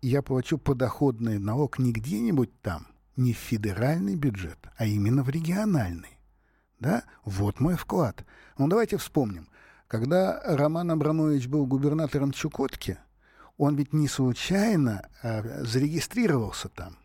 я 0.00 0.22
плачу 0.22 0.58
подоходный 0.58 1.38
налог 1.38 1.78
не 1.78 1.92
где-нибудь 1.92 2.50
там, 2.60 2.86
не 3.16 3.32
в 3.32 3.38
федеральный 3.38 4.16
бюджет, 4.16 4.58
а 4.76 4.86
именно 4.86 5.22
в 5.22 5.28
региональный. 5.28 6.13
Да? 6.84 7.04
Вот 7.24 7.60
мой 7.60 7.76
вклад. 7.76 8.26
Ну, 8.58 8.68
давайте 8.68 8.98
вспомним. 8.98 9.48
Когда 9.88 10.38
Роман 10.44 10.90
Абрамович 10.90 11.46
был 11.46 11.64
губернатором 11.64 12.30
Чукотки, 12.30 12.98
он 13.56 13.74
ведь 13.74 13.94
не 13.94 14.06
случайно 14.06 15.08
а, 15.22 15.42
зарегистрировался 15.64 16.68
там 16.68 16.98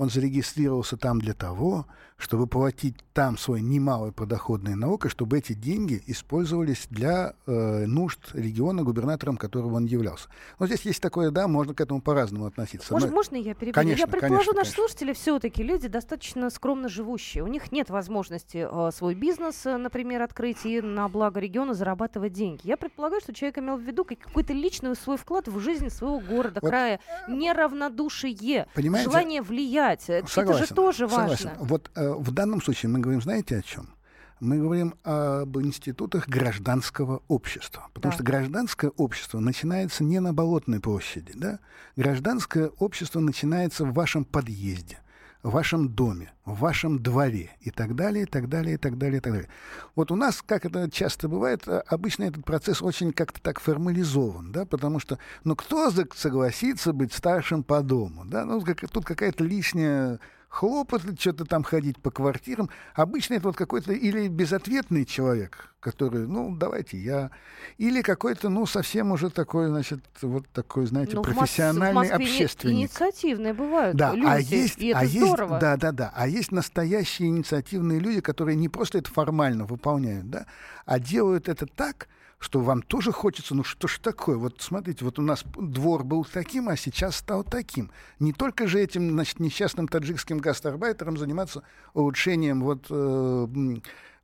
он 0.00 0.08
зарегистрировался 0.08 0.96
там 0.96 1.20
для 1.20 1.34
того, 1.34 1.84
чтобы 2.16 2.46
платить 2.46 2.96
там 3.12 3.36
свой 3.36 3.60
немалый 3.60 4.12
подоходный 4.12 4.74
налог, 4.74 5.06
и 5.06 5.08
чтобы 5.08 5.38
эти 5.38 5.52
деньги 5.54 6.02
использовались 6.06 6.86
для 6.90 7.34
э, 7.46 7.86
нужд 7.86 8.18
региона, 8.34 8.82
губернатором 8.82 9.36
которого 9.36 9.76
он 9.76 9.86
являлся. 9.86 10.28
Но 10.58 10.66
здесь 10.66 10.82
есть 10.82 11.00
такое, 11.00 11.30
да, 11.30 11.48
можно 11.48 11.74
к 11.74 11.80
этому 11.80 12.00
по-разному 12.00 12.46
относиться. 12.46 12.92
Может, 12.92 13.10
Но... 13.10 13.14
Можно 13.14 13.36
я 13.36 13.54
перебью? 13.54 13.74
Конечно, 13.74 14.00
я 14.00 14.06
предположу, 14.06 14.52
конечно, 14.52 14.52
наши 14.52 14.72
конечно. 14.72 14.82
слушатели 14.82 15.12
все-таки 15.12 15.62
люди 15.62 15.88
достаточно 15.88 16.50
скромно 16.50 16.88
живущие. 16.88 17.42
У 17.42 17.46
них 17.46 17.72
нет 17.72 17.90
возможности 17.90 18.68
э, 18.70 18.90
свой 18.94 19.14
бизнес, 19.14 19.66
э, 19.66 19.76
например, 19.76 20.22
открыть 20.22 20.64
и 20.64 20.80
на 20.80 21.08
благо 21.08 21.40
региона 21.40 21.74
зарабатывать 21.74 22.32
деньги. 22.32 22.60
Я 22.64 22.76
предполагаю, 22.76 23.20
что 23.20 23.32
человек 23.32 23.58
имел 23.58 23.76
в 23.76 23.82
виду 23.82 24.04
какой-то 24.04 24.52
личный 24.52 24.94
свой 24.94 25.16
вклад 25.16 25.48
в 25.48 25.58
жизнь 25.58 25.90
своего 25.90 26.20
города, 26.20 26.60
вот, 26.62 26.68
края, 26.68 27.00
неравнодушие, 27.28 28.66
понимаете? 28.74 29.10
желание 29.10 29.42
влиять. 29.42 29.89
Согласен. 29.98 30.62
Это 30.62 30.66
же 30.66 30.74
тоже 30.74 31.06
важно. 31.06 31.36
Согласен. 31.36 31.58
Вот 31.64 31.90
э, 31.94 32.12
в 32.12 32.30
данном 32.32 32.62
случае 32.62 32.90
мы 32.90 33.00
говорим, 33.00 33.22
знаете, 33.22 33.58
о 33.58 33.62
чем? 33.62 33.94
Мы 34.40 34.58
говорим 34.58 34.94
об 35.04 35.58
институтах 35.58 36.26
гражданского 36.26 37.22
общества. 37.28 37.88
Потому 37.92 38.12
да. 38.12 38.14
что 38.16 38.24
гражданское 38.24 38.90
общество 38.96 39.38
начинается 39.38 40.02
не 40.02 40.18
на 40.18 40.32
Болотной 40.32 40.80
площади. 40.80 41.32
Да? 41.34 41.58
Гражданское 41.96 42.68
общество 42.78 43.20
начинается 43.20 43.84
в 43.84 43.92
вашем 43.92 44.24
подъезде– 44.24 44.98
в 45.42 45.50
вашем 45.50 45.88
доме, 45.88 46.32
в 46.44 46.58
вашем 46.58 47.02
дворе 47.02 47.50
и 47.60 47.70
так 47.70 47.94
далее, 47.94 48.24
и 48.24 48.26
так 48.26 48.48
далее, 48.48 48.74
и 48.74 48.76
так 48.76 48.98
далее, 48.98 49.18
и 49.18 49.20
так 49.20 49.32
далее. 49.32 49.48
Вот 49.96 50.10
у 50.10 50.16
нас, 50.16 50.42
как 50.42 50.66
это 50.66 50.90
часто 50.90 51.28
бывает, 51.28 51.66
а, 51.66 51.82
обычно 51.86 52.24
этот 52.24 52.44
процесс 52.44 52.82
очень 52.82 53.12
как-то 53.12 53.40
так 53.40 53.60
формализован, 53.60 54.52
да, 54.52 54.66
потому 54.66 54.98
что, 54.98 55.18
ну, 55.44 55.56
кто 55.56 55.90
согласится 56.14 56.92
быть 56.92 57.12
старшим 57.12 57.62
по 57.62 57.82
дому, 57.82 58.24
да, 58.26 58.44
ну, 58.44 58.60
как, 58.60 58.88
тут 58.90 59.04
какая-то 59.04 59.44
лишняя 59.44 60.20
хлопоты, 60.50 61.16
что-то 61.18 61.44
там 61.44 61.62
ходить 61.62 61.96
по 62.02 62.10
квартирам. 62.10 62.68
Обычно 62.94 63.34
это 63.34 63.46
вот 63.46 63.56
какой-то 63.56 63.92
или 63.92 64.26
безответный 64.26 65.06
человек, 65.06 65.72
который, 65.78 66.26
ну, 66.26 66.54
давайте 66.54 66.98
я... 66.98 67.30
Или 67.78 68.02
какой-то, 68.02 68.48
ну, 68.48 68.66
совсем 68.66 69.12
уже 69.12 69.30
такой, 69.30 69.68
значит, 69.68 70.00
вот 70.20 70.46
такой, 70.48 70.86
знаете, 70.86 71.14
ну, 71.14 71.22
профессиональный 71.22 72.08
в 72.08 72.12
общественник. 72.12 72.90
инициативные 72.90 73.54
бывают 73.54 73.96
да, 73.96 74.12
люди, 74.12 74.26
а 74.26 74.38
есть, 74.38 74.78
и 74.78 74.88
это 74.88 74.98
а 74.98 75.06
здорово. 75.06 75.52
Есть, 75.54 75.60
да, 75.60 75.76
да, 75.76 75.92
да. 75.92 76.12
А 76.14 76.26
есть 76.26 76.50
настоящие 76.50 77.28
инициативные 77.28 78.00
люди, 78.00 78.20
которые 78.20 78.56
не 78.56 78.68
просто 78.68 78.98
это 78.98 79.10
формально 79.10 79.64
выполняют, 79.64 80.28
да, 80.30 80.46
а 80.84 80.98
делают 80.98 81.48
это 81.48 81.66
так, 81.66 82.08
что 82.40 82.60
вам 82.60 82.82
тоже 82.82 83.12
хочется, 83.12 83.54
ну 83.54 83.62
что 83.62 83.86
ж 83.86 83.98
такое, 84.02 84.36
вот 84.36 84.60
смотрите, 84.60 85.04
вот 85.04 85.18
у 85.18 85.22
нас 85.22 85.44
двор 85.44 86.04
был 86.04 86.24
таким, 86.24 86.70
а 86.70 86.76
сейчас 86.76 87.16
стал 87.16 87.44
таким. 87.44 87.90
Не 88.18 88.32
только 88.32 88.66
же 88.66 88.80
этим, 88.80 89.10
значит, 89.10 89.40
несчастным 89.40 89.86
таджикским 89.86 90.38
гастарбайтером 90.38 91.18
заниматься 91.18 91.62
улучшением 91.92 92.62
вот 92.62 92.86
э, 92.88 93.46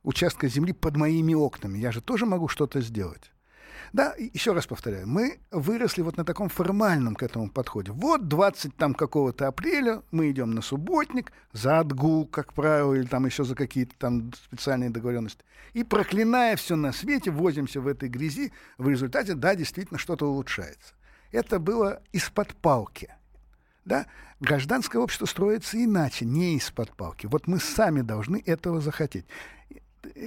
участка 0.03 0.47
земли 0.47 0.73
под 0.73 0.97
моими 0.97 1.35
окнами. 1.35 1.77
Я 1.77 1.91
же 1.91 2.01
тоже 2.01 2.25
могу 2.25 2.47
что-то 2.47 2.81
сделать. 2.81 3.31
Да, 3.93 4.13
еще 4.17 4.53
раз 4.53 4.67
повторяю, 4.67 5.07
мы 5.07 5.39
выросли 5.51 6.01
вот 6.01 6.17
на 6.17 6.25
таком 6.25 6.49
формальном 6.49 7.15
к 7.15 7.23
этому 7.23 7.49
подходе. 7.49 7.91
Вот 7.91 8.27
20 8.27 8.75
там 8.75 8.93
какого-то 8.93 9.47
апреля 9.47 10.01
мы 10.11 10.29
идем 10.31 10.51
на 10.51 10.61
субботник 10.61 11.31
за 11.53 11.79
отгул, 11.79 12.25
как 12.27 12.53
правило, 12.53 12.93
или 12.93 13.05
там 13.05 13.25
еще 13.25 13.43
за 13.43 13.55
какие-то 13.55 13.95
там 13.97 14.31
специальные 14.33 14.89
договоренности. 14.89 15.43
И 15.73 15.83
проклиная 15.83 16.55
все 16.55 16.75
на 16.75 16.91
свете, 16.91 17.31
возимся 17.31 17.81
в 17.81 17.87
этой 17.87 18.09
грязи, 18.09 18.51
в 18.77 18.89
результате, 18.89 19.35
да, 19.35 19.55
действительно 19.55 19.99
что-то 19.99 20.25
улучшается. 20.25 20.93
Это 21.31 21.59
было 21.59 22.01
из-под 22.11 22.55
палки. 22.55 23.13
Да? 23.85 24.05
Гражданское 24.39 24.99
общество 24.99 25.25
строится 25.25 25.81
иначе, 25.81 26.25
не 26.25 26.55
из-под 26.57 26.95
палки. 26.95 27.25
Вот 27.25 27.47
мы 27.47 27.59
сами 27.59 28.01
должны 28.01 28.43
этого 28.45 28.81
захотеть 28.81 29.25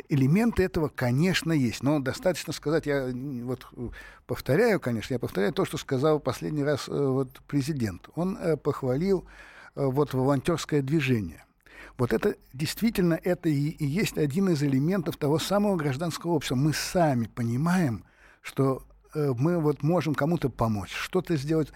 элементы 0.08 0.62
этого, 0.62 0.88
конечно, 0.88 1.52
есть. 1.52 1.82
Но 1.82 2.00
достаточно 2.00 2.52
сказать, 2.52 2.86
я 2.86 3.10
вот 3.42 3.66
повторяю, 4.26 4.80
конечно, 4.80 5.14
я 5.14 5.18
повторяю 5.18 5.52
то, 5.52 5.64
что 5.64 5.76
сказал 5.76 6.20
последний 6.20 6.64
раз 6.64 6.88
э, 6.88 6.92
вот 6.92 7.40
президент. 7.46 8.08
Он 8.14 8.36
э, 8.36 8.56
похвалил 8.56 9.26
э, 9.74 9.84
вот 9.84 10.14
волонтерское 10.14 10.82
движение. 10.82 11.44
Вот 11.98 12.12
это 12.12 12.36
действительно 12.54 13.20
это 13.22 13.48
и, 13.48 13.68
и 13.68 13.84
есть 13.84 14.16
один 14.16 14.48
из 14.48 14.62
элементов 14.62 15.16
того 15.16 15.38
самого 15.38 15.76
гражданского 15.76 16.32
общества. 16.32 16.54
Мы 16.54 16.72
сами 16.72 17.26
понимаем, 17.26 18.04
что 18.40 18.82
э, 19.14 19.32
мы 19.36 19.58
вот 19.58 19.82
можем 19.82 20.14
кому-то 20.14 20.48
помочь, 20.48 20.92
что-то 20.92 21.36
сделать. 21.36 21.68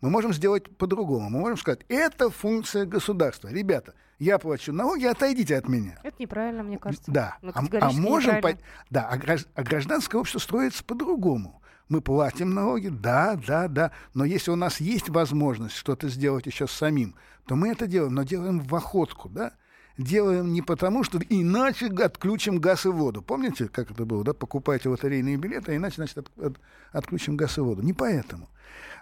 Мы 0.00 0.10
можем 0.10 0.32
сделать 0.32 0.76
по-другому. 0.76 1.30
Мы 1.30 1.40
можем 1.40 1.56
сказать, 1.56 1.80
это 1.88 2.30
функция 2.30 2.86
государства. 2.86 3.48
Ребята, 3.48 3.94
я 4.22 4.38
плачу 4.38 4.72
налоги, 4.72 5.04
отойдите 5.04 5.56
от 5.56 5.68
меня. 5.68 5.98
Это 6.04 6.16
неправильно, 6.20 6.62
мне 6.62 6.78
кажется. 6.78 7.10
Да. 7.10 7.38
Ну, 7.42 7.50
а, 7.54 7.64
а 7.80 7.90
можем... 7.90 8.40
По... 8.40 8.56
Да, 8.88 9.08
а, 9.08 9.16
гражд... 9.16 9.48
а 9.54 9.62
гражданское 9.64 10.16
общество 10.16 10.38
строится 10.38 10.84
по-другому. 10.84 11.60
Мы 11.88 12.00
платим 12.00 12.54
налоги, 12.54 12.88
да, 12.88 13.36
да, 13.46 13.66
да. 13.66 13.90
Но 14.14 14.24
если 14.24 14.52
у 14.52 14.56
нас 14.56 14.80
есть 14.80 15.08
возможность 15.08 15.74
что-то 15.74 16.08
сделать 16.08 16.46
еще 16.46 16.68
самим, 16.68 17.16
то 17.46 17.56
мы 17.56 17.70
это 17.70 17.88
делаем, 17.88 18.14
но 18.14 18.22
делаем 18.22 18.60
в 18.60 18.72
охотку, 18.76 19.28
да? 19.28 19.54
Делаем 19.98 20.52
не 20.52 20.62
потому, 20.62 21.02
что 21.02 21.18
иначе 21.28 21.86
отключим 21.86 22.60
газ 22.60 22.86
и 22.86 22.90
воду. 22.90 23.22
Помните, 23.22 23.68
как 23.68 23.90
это 23.90 24.04
было, 24.06 24.22
да? 24.22 24.34
Покупайте 24.34 24.88
лотерейные 24.88 25.36
билеты, 25.36 25.72
а 25.72 25.76
иначе, 25.76 25.96
значит, 25.96 26.18
от, 26.18 26.30
от, 26.38 26.60
отключим 26.92 27.36
газ 27.36 27.58
и 27.58 27.60
воду. 27.60 27.82
Не 27.82 27.92
поэтому. 27.92 28.48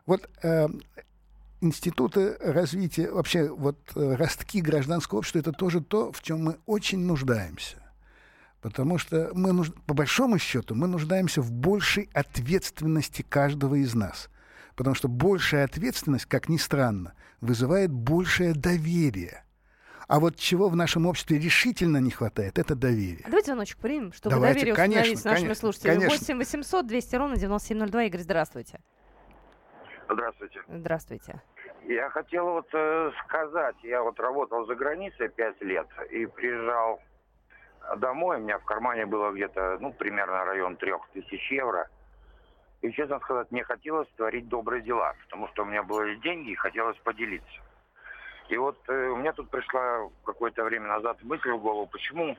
Вот 0.07 0.29
э, 0.43 0.67
институты 1.61 2.37
развития, 2.41 3.11
вообще 3.11 3.49
вот 3.49 3.79
э, 3.95 4.15
ростки 4.15 4.61
гражданского 4.61 5.19
общества, 5.19 5.39
это 5.41 5.53
тоже 5.53 5.81
то, 5.81 6.13
в 6.13 6.23
чем 6.23 6.45
мы 6.45 6.59
очень 6.67 7.01
нуждаемся. 7.01 7.77
Потому 8.61 8.99
что 8.99 9.31
мы, 9.35 9.53
нуж... 9.53 9.73
по 9.87 9.95
большому 9.95 10.39
счету, 10.39 10.75
мы 10.75 10.87
нуждаемся 10.87 11.41
в 11.41 11.51
большей 11.51 12.11
ответственности 12.13 13.23
каждого 13.23 13.77
из 13.77 13.95
нас. 13.95 14.29
Потому 14.77 14.95
что 14.95 15.09
большая 15.09 15.65
ответственность, 15.65 16.27
как 16.27 16.49
ни 16.49 16.57
странно, 16.57 17.15
вызывает 17.41 17.91
большее 17.91 18.55
доверие. 18.55 19.45
А 20.09 20.19
вот 20.19 20.37
чего 20.37 20.69
в 20.69 20.77
нашем 20.77 21.07
обществе 21.07 21.39
решительно 21.39 21.99
не 21.99 22.11
хватает, 22.11 22.59
это 22.59 22.75
доверие. 22.75 23.23
Давайте 23.25 23.47
звоночек 23.47 23.79
примем, 23.79 24.13
чтобы 24.13 24.35
Давайте, 24.35 24.61
доверие 24.61 24.75
конечно, 24.75 25.01
установить 25.01 25.21
с 25.21 25.25
нашими 25.25 25.45
конечно, 25.45 25.61
слушателями. 25.61 25.99
Конечно. 26.01 26.19
8 26.19 26.39
800 26.39 26.87
200 26.87 27.17
ровно 27.17 27.37
9702. 27.37 28.03
Игорь, 28.05 28.21
здравствуйте. 28.23 28.81
Здравствуйте. 30.11 30.63
Здравствуйте. 30.67 31.41
Я 31.85 32.11
хотел 32.11 32.45
вот 32.45 32.69
э, 32.73 33.13
сказать, 33.25 33.77
я 33.83 34.03
вот 34.03 34.19
работал 34.19 34.67
за 34.67 34.75
границей 34.75 35.29
пять 35.29 35.61
лет 35.61 35.87
и 36.11 36.27
приезжал 36.27 37.01
домой, 37.97 38.37
у 38.37 38.41
меня 38.41 38.59
в 38.59 38.65
кармане 38.65 39.07
было 39.07 39.31
где-то, 39.31 39.79
ну, 39.81 39.93
примерно 39.93 40.45
район 40.45 40.77
трех 40.77 41.09
тысяч 41.13 41.51
евро. 41.53 41.89
И, 42.83 42.91
честно 42.93 43.21
сказать, 43.21 43.51
мне 43.51 43.63
хотелось 43.63 44.09
творить 44.17 44.49
добрые 44.49 44.83
дела, 44.83 45.15
потому 45.25 45.49
что 45.49 45.63
у 45.63 45.67
меня 45.67 45.83
были 45.83 46.17
деньги 46.17 46.51
и 46.51 46.57
хотелось 46.57 46.97
поделиться. 46.99 47.61
И 48.49 48.57
вот 48.57 48.79
э, 48.89 49.09
у 49.09 49.17
меня 49.17 49.33
тут 49.33 49.49
пришла 49.49 50.09
какое-то 50.25 50.65
время 50.65 50.89
назад 50.89 51.23
мысль 51.23 51.53
в 51.53 51.61
голову, 51.61 51.87
почему 51.87 52.37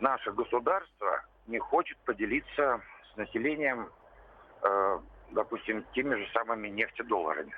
наше 0.00 0.32
государство 0.32 1.24
не 1.46 1.58
хочет 1.58 1.96
поделиться 1.98 2.80
с 3.12 3.16
населением 3.16 3.88
э, 4.62 4.98
допустим, 5.30 5.84
теми 5.94 6.14
же 6.14 6.28
самыми 6.32 6.68
нефтедолларами. 6.68 7.52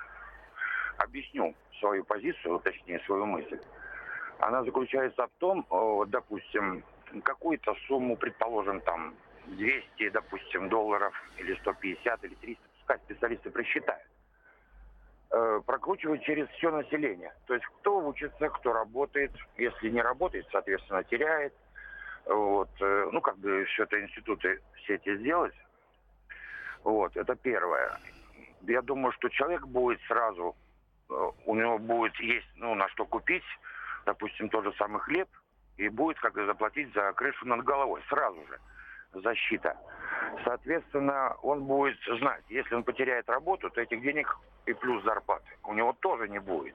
Объясню 0.98 1.54
свою 1.78 2.04
позицию, 2.04 2.58
точнее 2.60 3.00
свою 3.00 3.26
мысль. 3.26 3.60
Она 4.40 4.62
заключается 4.64 5.26
в 5.26 5.30
том, 5.38 5.66
допустим, 6.08 6.84
какую-то 7.22 7.74
сумму, 7.86 8.16
предположим, 8.16 8.80
там 8.80 9.14
200, 9.46 10.10
допустим, 10.10 10.68
долларов 10.68 11.14
или 11.38 11.54
150 11.54 12.24
или 12.24 12.34
300, 12.34 12.62
пускай 12.78 12.98
специалисты 12.98 13.50
просчитают, 13.50 14.08
э, 15.30 15.60
прокручивать 15.66 16.22
через 16.22 16.48
все 16.50 16.70
население. 16.70 17.34
То 17.46 17.54
есть 17.54 17.66
кто 17.66 18.06
учится, 18.06 18.48
кто 18.48 18.72
работает, 18.72 19.32
если 19.56 19.90
не 19.90 20.02
работает, 20.02 20.46
соответственно, 20.52 21.02
теряет. 21.04 21.54
Вот, 22.26 22.68
э, 22.80 23.08
ну, 23.10 23.20
как 23.20 23.38
бы 23.38 23.64
все 23.64 23.84
это 23.84 24.00
институты 24.00 24.60
все 24.76 24.96
эти 24.96 25.16
сделать, 25.16 25.54
вот, 26.84 27.16
это 27.16 27.34
первое. 27.36 27.98
Я 28.62 28.82
думаю, 28.82 29.12
что 29.12 29.28
человек 29.28 29.66
будет 29.66 30.00
сразу, 30.02 30.56
э, 31.10 31.30
у 31.46 31.54
него 31.54 31.78
будет 31.78 32.18
есть, 32.20 32.48
ну, 32.56 32.74
на 32.74 32.88
что 32.88 33.04
купить, 33.06 33.44
допустим, 34.06 34.48
тот 34.48 34.64
же 34.64 34.72
самый 34.78 35.00
хлеб, 35.00 35.28
и 35.76 35.88
будет 35.88 36.18
как 36.18 36.34
заплатить 36.34 36.92
за 36.92 37.12
крышу 37.12 37.46
над 37.46 37.62
головой 37.64 38.02
сразу 38.08 38.44
же 38.46 38.58
защита. 39.12 39.76
Соответственно, 40.44 41.36
он 41.42 41.64
будет 41.64 41.98
знать, 42.18 42.44
если 42.48 42.74
он 42.74 42.82
потеряет 42.82 43.28
работу, 43.28 43.70
то 43.70 43.80
этих 43.80 44.00
денег 44.02 44.36
и 44.66 44.72
плюс 44.72 45.02
зарплаты 45.04 45.50
у 45.64 45.74
него 45.74 45.92
тоже 46.00 46.28
не 46.28 46.40
будет. 46.40 46.74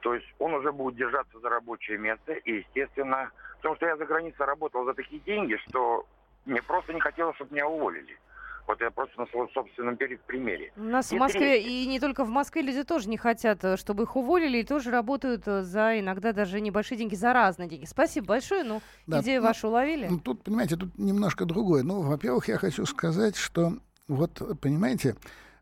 То 0.00 0.14
есть 0.14 0.26
он 0.38 0.54
уже 0.54 0.72
будет 0.72 0.96
держаться 0.96 1.38
за 1.40 1.48
рабочее 1.48 1.98
место, 1.98 2.32
и, 2.32 2.58
естественно, 2.58 3.30
потому 3.56 3.76
что 3.76 3.86
я 3.86 3.96
за 3.96 4.04
границей 4.04 4.44
работал 4.44 4.84
за 4.84 4.94
такие 4.94 5.20
деньги, 5.22 5.56
что 5.68 6.06
мне 6.44 6.62
просто 6.62 6.92
не 6.92 7.00
хотелось, 7.00 7.36
чтобы 7.36 7.54
меня 7.54 7.66
уволили. 7.66 8.18
Вот 8.66 8.80
я 8.80 8.90
просто 8.90 9.20
на 9.20 9.26
своем 9.26 9.48
собственном 9.50 9.96
примере. 9.96 10.72
У 10.76 10.84
нас 10.84 11.12
и 11.12 11.16
в 11.16 11.18
Москве, 11.18 11.62
и 11.62 11.86
не 11.86 12.00
только 12.00 12.24
в 12.24 12.30
Москве 12.30 12.62
люди 12.62 12.82
тоже 12.82 13.08
не 13.08 13.18
хотят, 13.18 13.62
э, 13.62 13.76
чтобы 13.76 14.04
их 14.04 14.16
уволили, 14.16 14.58
и 14.58 14.64
тоже 14.64 14.90
работают 14.90 15.46
э, 15.46 15.62
за 15.62 16.00
иногда 16.00 16.32
даже 16.32 16.60
небольшие 16.60 16.96
деньги, 16.96 17.14
за 17.14 17.32
разные 17.32 17.68
деньги. 17.68 17.84
Спасибо 17.84 18.28
большое, 18.28 18.64
ну, 18.64 18.80
да, 19.06 19.20
идею 19.20 19.42
ну, 19.42 19.48
вашу 19.48 19.68
уловили. 19.68 20.08
Ну, 20.08 20.18
тут, 20.18 20.42
понимаете, 20.42 20.76
тут 20.76 20.98
немножко 20.98 21.44
другое. 21.44 21.82
Ну, 21.82 22.00
во-первых, 22.00 22.48
я 22.48 22.56
хочу 22.56 22.86
сказать, 22.86 23.36
что 23.36 23.74
вот, 24.08 24.40
понимаете, 24.60 25.16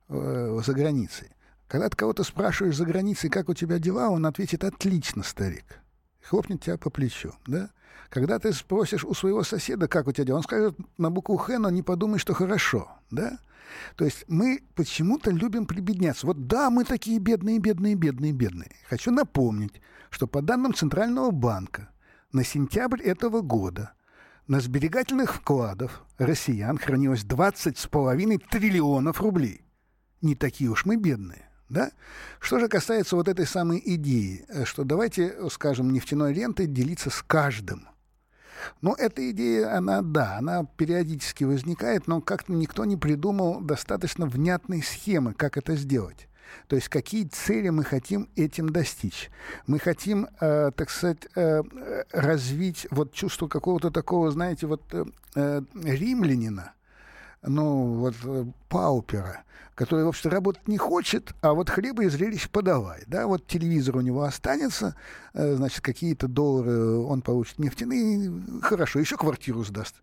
э, 0.08 0.60
за 0.64 0.72
границей. 0.72 1.28
Когда 1.66 1.88
ты 1.88 1.96
кого-то 1.96 2.22
спрашиваешь 2.22 2.76
за 2.76 2.84
границей, 2.84 3.30
как 3.30 3.48
у 3.48 3.54
тебя 3.54 3.78
дела, 3.78 4.10
он 4.10 4.26
ответит 4.26 4.62
«отлично, 4.62 5.22
старик». 5.22 5.80
Хлопнет 6.22 6.62
тебя 6.62 6.78
по 6.78 6.90
плечу, 6.90 7.32
да? 7.46 7.70
Когда 8.08 8.38
ты 8.38 8.52
спросишь 8.52 9.04
у 9.04 9.14
своего 9.14 9.42
соседа, 9.42 9.88
как 9.88 10.06
у 10.06 10.12
тебя 10.12 10.26
дела, 10.26 10.37
он 10.38 10.42
скажет 10.42 10.76
на 10.98 11.11
букву 11.11 11.37
«Х», 11.37 11.58
но 11.58 11.70
не 11.70 11.82
подумай, 11.82 12.18
что 12.18 12.35
хорошо, 12.35 12.90
да? 13.11 13.38
То 13.96 14.04
есть 14.04 14.24
мы 14.28 14.62
почему-то 14.74 15.30
любим 15.30 15.66
прибедняться. 15.66 16.26
Вот 16.26 16.46
да, 16.46 16.70
мы 16.70 16.85
такие 16.85 17.18
бедные, 17.18 17.58
бедные, 17.58 17.94
бедные, 17.94 18.32
бедные. 18.32 18.70
Хочу 18.88 19.11
напомнить, 19.11 19.80
что 20.11 20.26
по 20.26 20.42
данным 20.42 20.74
Центрального 20.74 21.30
банка 21.30 21.88
на 22.32 22.44
сентябрь 22.44 23.02
этого 23.02 23.40
года 23.40 23.92
на 24.46 24.61
сберегательных 24.61 25.35
вкладах 25.35 26.04
россиян 26.18 26.76
хранилось 26.76 27.24
20,5 27.24 28.42
триллионов 28.50 29.20
рублей. 29.20 29.64
Не 30.20 30.35
такие 30.35 30.68
уж 30.70 30.85
мы 30.85 30.96
бедные. 30.96 31.48
Да? 31.72 31.90
Что 32.38 32.58
же 32.58 32.68
касается 32.68 33.16
вот 33.16 33.28
этой 33.28 33.46
самой 33.46 33.82
идеи, 33.82 34.44
э, 34.48 34.66
что 34.66 34.85
давайте, 34.85 35.35
скажем, 35.48 35.90
нефтяной 35.90 36.35
рентой 36.35 36.66
делиться 36.66 37.08
с 37.08 37.22
каждым. 37.22 37.88
Но 38.82 38.94
эта 38.94 39.30
идея, 39.30 39.74
она, 39.76 40.02
да, 40.02 40.37
она 40.37 40.64
периодически 40.76 41.44
возникает, 41.44 42.06
но 42.06 42.20
как-то 42.20 42.52
никто 42.52 42.85
не 42.85 42.98
придумал 42.98 43.62
достаточно 43.62 44.26
внятной 44.26 44.82
схемы, 44.82 45.32
как 45.32 45.56
это 45.56 45.74
сделать. 45.74 46.28
То 46.68 46.76
есть 46.76 46.90
какие 46.90 47.24
цели 47.24 47.70
мы 47.70 47.85
хотим 47.85 48.28
этим 48.37 48.68
достичь. 48.68 49.30
Мы 49.66 49.78
хотим, 49.78 50.28
э, 50.40 50.72
так 50.76 50.90
сказать, 50.90 51.26
э, 51.35 51.62
развить 52.12 52.87
вот 52.90 53.14
чувство 53.14 53.48
какого-то 53.48 53.90
такого, 53.90 54.30
знаете, 54.30 54.66
вот 54.66 54.82
э, 54.92 55.04
э 55.37 55.62
римлянина, 55.74 56.74
ну, 57.42 57.94
вот 57.94 58.14
э, 58.24 58.44
паупера, 58.68 59.44
который, 59.74 60.05
в 60.05 60.09
общем 60.09 60.31
работать 60.31 60.68
не 60.68 60.78
хочет, 60.78 61.35
а 61.40 61.55
вот 61.55 61.70
хлеба 61.70 62.05
и 62.05 62.09
зрелищ 62.09 62.48
подавай. 62.48 63.02
Да? 63.07 63.26
Вот 63.26 63.46
телевизор 63.46 63.96
у 63.96 64.00
него 64.00 64.22
останется, 64.22 64.94
э, 65.35 65.55
значит, 65.55 65.81
какие-то 65.81 66.28
доллары 66.28 66.96
он 66.96 67.22
получит 67.22 67.59
нефтяные, 67.59 68.33
хорошо, 68.62 69.00
еще 69.00 69.16
квартиру 69.16 69.64
сдаст. 69.64 69.96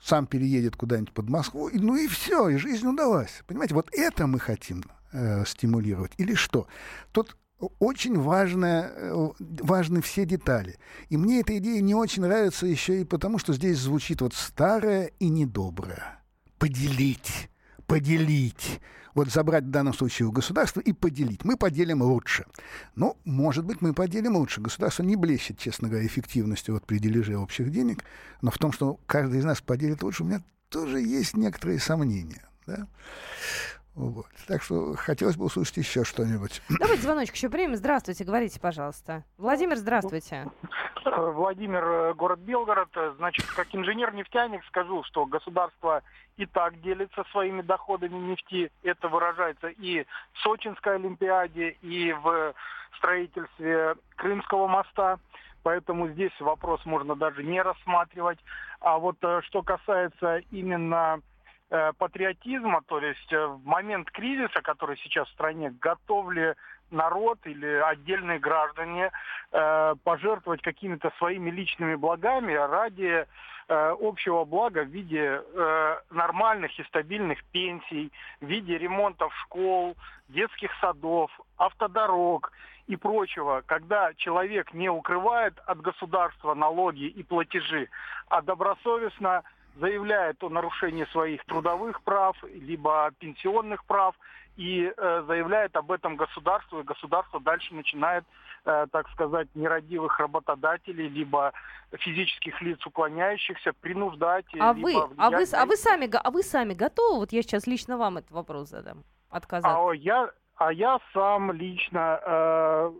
сам 0.00 0.26
переедет 0.26 0.76
куда-нибудь 0.76 1.12
под 1.12 1.28
Москву, 1.28 1.68
и, 1.68 1.78
ну 1.78 1.96
и 1.96 2.06
все, 2.06 2.48
и 2.48 2.56
жизнь 2.56 2.86
удалась. 2.86 3.42
Понимаете, 3.46 3.74
вот 3.74 3.88
это 3.92 4.26
мы 4.26 4.38
хотим 4.38 4.82
э, 5.12 5.44
стимулировать. 5.46 6.12
Или 6.18 6.34
что? 6.34 6.66
Тут 7.12 7.36
очень 7.78 8.18
важно, 8.18 8.90
э, 8.94 9.28
важны 9.38 10.02
все 10.02 10.26
детали. 10.26 10.78
И 11.08 11.16
мне 11.16 11.40
эта 11.40 11.56
идея 11.58 11.80
не 11.80 11.94
очень 11.94 12.22
нравится 12.22 12.66
еще 12.66 13.00
и 13.00 13.04
потому, 13.04 13.38
что 13.38 13.52
здесь 13.52 13.78
звучит 13.78 14.20
вот 14.20 14.34
старое 14.34 15.12
и 15.18 15.28
недоброе. 15.28 16.21
Поделить, 16.62 17.50
поделить. 17.88 18.80
Вот 19.14 19.28
забрать 19.32 19.64
в 19.64 19.70
данном 19.70 19.92
случае 19.92 20.28
у 20.28 20.30
государства 20.30 20.78
и 20.78 20.92
поделить. 20.92 21.44
Мы 21.44 21.56
поделим 21.56 22.02
лучше. 22.02 22.44
Ну, 22.94 23.16
может 23.24 23.64
быть, 23.64 23.80
мы 23.80 23.92
поделим 23.92 24.36
лучше. 24.36 24.60
Государство 24.60 25.02
не 25.02 25.16
блещет, 25.16 25.58
честно 25.58 25.88
говоря, 25.88 26.06
эффективностью 26.06 26.74
вот 26.74 26.86
при 26.86 26.98
дележе 26.98 27.36
общих 27.36 27.72
денег, 27.72 28.04
но 28.42 28.52
в 28.52 28.58
том, 28.58 28.70
что 28.70 29.00
каждый 29.06 29.40
из 29.40 29.44
нас 29.44 29.60
поделит 29.60 30.04
лучше, 30.04 30.22
у 30.22 30.26
меня 30.26 30.40
тоже 30.68 31.00
есть 31.00 31.36
некоторые 31.36 31.80
сомнения. 31.80 32.48
Да? 32.68 32.86
Вот. 33.94 34.26
Так 34.48 34.62
что 34.62 34.94
хотелось 34.94 35.36
бы 35.36 35.44
услышать 35.44 35.76
еще 35.76 36.04
что-нибудь. 36.04 36.62
Давайте 36.80 37.02
звоночек 37.02 37.34
еще 37.34 37.50
примем. 37.50 37.76
Здравствуйте, 37.76 38.24
говорите, 38.24 38.58
пожалуйста. 38.58 39.24
Владимир, 39.36 39.76
здравствуйте. 39.76 40.46
Э, 41.04 41.30
Владимир, 41.30 41.84
э, 41.84 42.14
город 42.14 42.38
Белгород. 42.40 42.88
Э, 42.94 43.12
значит, 43.18 43.44
как 43.46 43.68
инженер-нефтяник 43.74 44.64
скажу, 44.64 45.02
что 45.04 45.26
государство 45.26 46.02
и 46.38 46.46
так 46.46 46.80
делится 46.80 47.24
своими 47.32 47.60
доходами 47.60 48.16
нефти. 48.16 48.70
Это 48.82 49.08
выражается 49.08 49.68
и 49.68 50.04
в 50.32 50.38
Сочинской 50.42 50.94
Олимпиаде, 50.94 51.76
и 51.82 52.12
в 52.14 52.54
строительстве 52.96 53.96
Крымского 54.16 54.68
моста. 54.68 55.18
Поэтому 55.62 56.08
здесь 56.08 56.32
вопрос 56.40 56.84
можно 56.86 57.14
даже 57.14 57.44
не 57.44 57.60
рассматривать. 57.60 58.38
А 58.80 58.98
вот 58.98 59.16
что 59.18 59.62
касается 59.62 60.38
именно 60.50 61.20
Э, 61.20 61.31
патриотизма, 61.98 62.82
то 62.86 62.98
есть 63.00 63.32
э, 63.32 63.46
в 63.46 63.64
момент 63.64 64.10
кризиса, 64.10 64.60
который 64.60 64.98
сейчас 64.98 65.28
в 65.28 65.32
стране, 65.32 65.74
готов 65.80 66.30
ли 66.30 66.54
народ 66.90 67.38
или 67.44 67.66
отдельные 67.66 68.38
граждане 68.38 69.10
э, 69.50 69.94
пожертвовать 70.04 70.62
какими-то 70.62 71.10
своими 71.18 71.50
личными 71.50 71.94
благами 71.94 72.52
ради 72.52 73.26
э, 73.68 73.96
общего 74.00 74.44
блага 74.44 74.84
в 74.84 74.88
виде 74.88 75.40
э, 75.42 75.96
нормальных 76.10 76.78
и 76.78 76.84
стабильных 76.84 77.42
пенсий, 77.52 78.12
в 78.40 78.46
виде 78.46 78.76
ремонтов 78.76 79.34
школ, 79.44 79.96
детских 80.28 80.70
садов, 80.80 81.30
автодорог 81.56 82.52
и 82.86 82.96
прочего, 82.96 83.62
когда 83.64 84.12
человек 84.14 84.74
не 84.74 84.88
укрывает 84.88 85.58
от 85.66 85.80
государства 85.80 86.54
налоги 86.54 87.04
и 87.04 87.22
платежи, 87.22 87.88
а 88.28 88.42
добросовестно 88.42 89.42
заявляет 89.76 90.42
о 90.42 90.48
нарушении 90.48 91.04
своих 91.06 91.44
трудовых 91.44 92.02
прав, 92.02 92.36
либо 92.44 93.10
пенсионных 93.18 93.84
прав, 93.84 94.14
и 94.56 94.92
э, 94.94 95.24
заявляет 95.26 95.74
об 95.76 95.90
этом 95.92 96.16
государству, 96.16 96.80
и 96.80 96.84
государство 96.84 97.40
дальше 97.40 97.74
начинает, 97.74 98.24
э, 98.64 98.86
так 98.92 99.08
сказать, 99.10 99.48
нерадивых 99.54 100.18
работодателей, 100.20 101.08
либо 101.08 101.52
физических 101.92 102.60
лиц, 102.60 102.84
уклоняющихся, 102.86 103.72
принуждать. 103.72 104.44
А 104.58 104.74
вы, 104.74 104.94
а 105.16 105.30
вы, 105.30 105.44
а 105.52 105.66
вы 105.66 105.76
сами, 105.76 106.10
а 106.14 106.30
вы 106.30 106.42
сами 106.42 106.74
готовы? 106.74 107.20
Вот 107.20 107.32
я 107.32 107.42
сейчас 107.42 107.66
лично 107.66 107.96
вам 107.96 108.18
этот 108.18 108.30
вопрос 108.30 108.68
задам. 108.68 109.04
Отказаться. 109.30 109.78
А 109.78 109.94
я, 109.94 110.30
а 110.56 110.72
я 110.72 110.98
сам 111.12 111.52
лично 111.52 112.20
э, 112.24 112.92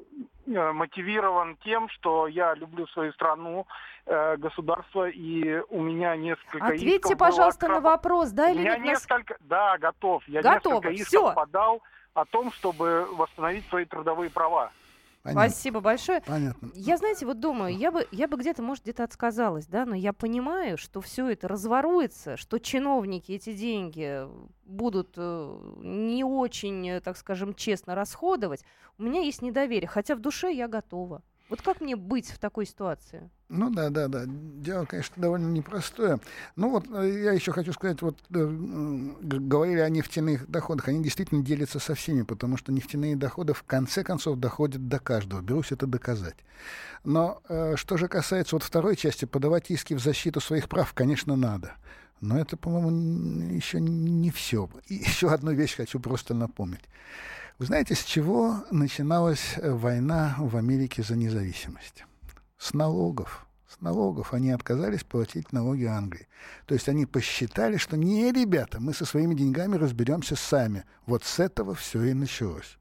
Э, 0.46 0.72
мотивирован 0.72 1.56
тем, 1.64 1.88
что 1.88 2.26
я 2.26 2.54
люблю 2.54 2.86
свою 2.88 3.12
страну, 3.12 3.66
э, 4.06 4.36
государство, 4.38 5.08
и 5.08 5.60
у 5.70 5.80
меня 5.80 6.16
несколько 6.16 6.66
Ответьте, 6.66 7.14
пожалуйста, 7.14 7.66
было... 7.66 7.74
на 7.76 7.80
вопрос, 7.80 8.30
да 8.30 8.50
или 8.50 8.58
у 8.58 8.62
меня 8.62 8.76
нет? 8.76 8.86
несколько... 8.86 9.36
Да, 9.40 9.78
готов. 9.78 10.24
Я 10.26 10.42
готов. 10.42 10.84
несколько 10.84 10.90
исков 10.90 11.34
подал 11.34 11.82
о 12.14 12.24
том, 12.24 12.50
чтобы 12.52 13.06
восстановить 13.12 13.64
свои 13.68 13.84
трудовые 13.84 14.30
права. 14.30 14.72
Понятно. 15.22 15.50
Спасибо 15.50 15.80
большое. 15.80 16.20
Понятно. 16.22 16.70
Я, 16.74 16.96
знаете, 16.96 17.26
вот 17.26 17.38
думаю, 17.38 17.76
я 17.76 17.92
бы, 17.92 18.06
я 18.10 18.26
бы 18.26 18.36
где-то, 18.36 18.62
может, 18.62 18.82
где-то 18.82 19.04
отказалась, 19.04 19.66
да, 19.66 19.86
но 19.86 19.94
я 19.94 20.12
понимаю, 20.12 20.76
что 20.76 21.00
все 21.00 21.28
это 21.28 21.46
разворуется, 21.46 22.36
что 22.36 22.58
чиновники 22.58 23.32
эти 23.32 23.52
деньги 23.52 24.26
будут 24.64 25.14
э, 25.16 25.76
не 25.78 26.24
очень, 26.24 26.88
э, 26.88 27.00
так 27.00 27.16
скажем, 27.16 27.54
честно 27.54 27.94
расходовать. 27.94 28.64
У 28.98 29.04
меня 29.04 29.20
есть 29.20 29.42
недоверие, 29.42 29.88
хотя 29.88 30.16
в 30.16 30.20
душе 30.20 30.52
я 30.52 30.66
готова. 30.66 31.22
Вот 31.52 31.60
как 31.60 31.82
мне 31.82 31.96
быть 31.96 32.30
в 32.30 32.38
такой 32.38 32.64
ситуации? 32.64 33.28
Ну 33.50 33.68
да, 33.68 33.90
да, 33.90 34.08
да. 34.08 34.22
Дело, 34.26 34.86
конечно, 34.86 35.20
довольно 35.20 35.48
непростое. 35.48 36.18
Ну 36.56 36.70
вот 36.70 36.86
э, 36.90 37.24
я 37.24 37.32
еще 37.32 37.52
хочу 37.52 37.74
сказать, 37.74 38.00
вот 38.00 38.16
э, 38.30 38.46
говорили 39.20 39.80
о 39.80 39.90
нефтяных 39.90 40.50
доходах. 40.50 40.88
Они 40.88 41.02
действительно 41.02 41.44
делятся 41.44 41.78
со 41.78 41.94
всеми, 41.94 42.22
потому 42.22 42.56
что 42.56 42.72
нефтяные 42.72 43.16
доходы 43.16 43.52
в 43.52 43.64
конце 43.64 44.02
концов 44.02 44.38
доходят 44.38 44.88
до 44.88 44.98
каждого. 44.98 45.42
Берусь 45.42 45.72
это 45.72 45.86
доказать. 45.86 46.36
Но 47.04 47.42
э, 47.50 47.76
что 47.76 47.98
же 47.98 48.08
касается 48.08 48.56
вот 48.56 48.62
второй 48.62 48.96
части, 48.96 49.26
подавать 49.26 49.70
иски 49.70 49.92
в 49.92 49.98
защиту 49.98 50.40
своих 50.40 50.70
прав, 50.70 50.94
конечно, 50.94 51.36
надо. 51.36 51.72
Но 52.22 52.38
это, 52.38 52.56
по-моему, 52.56 53.52
еще 53.52 53.78
не 53.78 54.30
все. 54.30 54.70
И 54.86 54.94
еще 55.04 55.28
одну 55.28 55.52
вещь 55.52 55.76
хочу 55.76 56.00
просто 56.00 56.32
напомнить. 56.32 56.88
Вы 57.58 57.66
знаете, 57.66 57.94
с 57.94 58.04
чего 58.04 58.64
начиналась 58.70 59.56
э, 59.56 59.70
война 59.70 60.36
в 60.38 60.56
Америке 60.56 61.02
за 61.02 61.16
независимость? 61.16 62.04
С 62.58 62.74
налогов. 62.74 63.46
С 63.68 63.80
налогов 63.80 64.34
они 64.34 64.50
отказались 64.50 65.04
платить 65.04 65.52
налоги 65.52 65.84
Англии. 65.84 66.28
То 66.66 66.74
есть 66.74 66.88
они 66.88 67.06
посчитали, 67.06 67.76
что 67.76 67.96
не, 67.96 68.32
ребята, 68.32 68.80
мы 68.80 68.92
со 68.92 69.04
своими 69.04 69.34
деньгами 69.34 69.76
разберемся 69.76 70.36
сами. 70.36 70.84
Вот 71.06 71.24
с 71.24 71.40
этого 71.40 71.74
все 71.74 72.02
и 72.02 72.14
началось. 72.14 72.78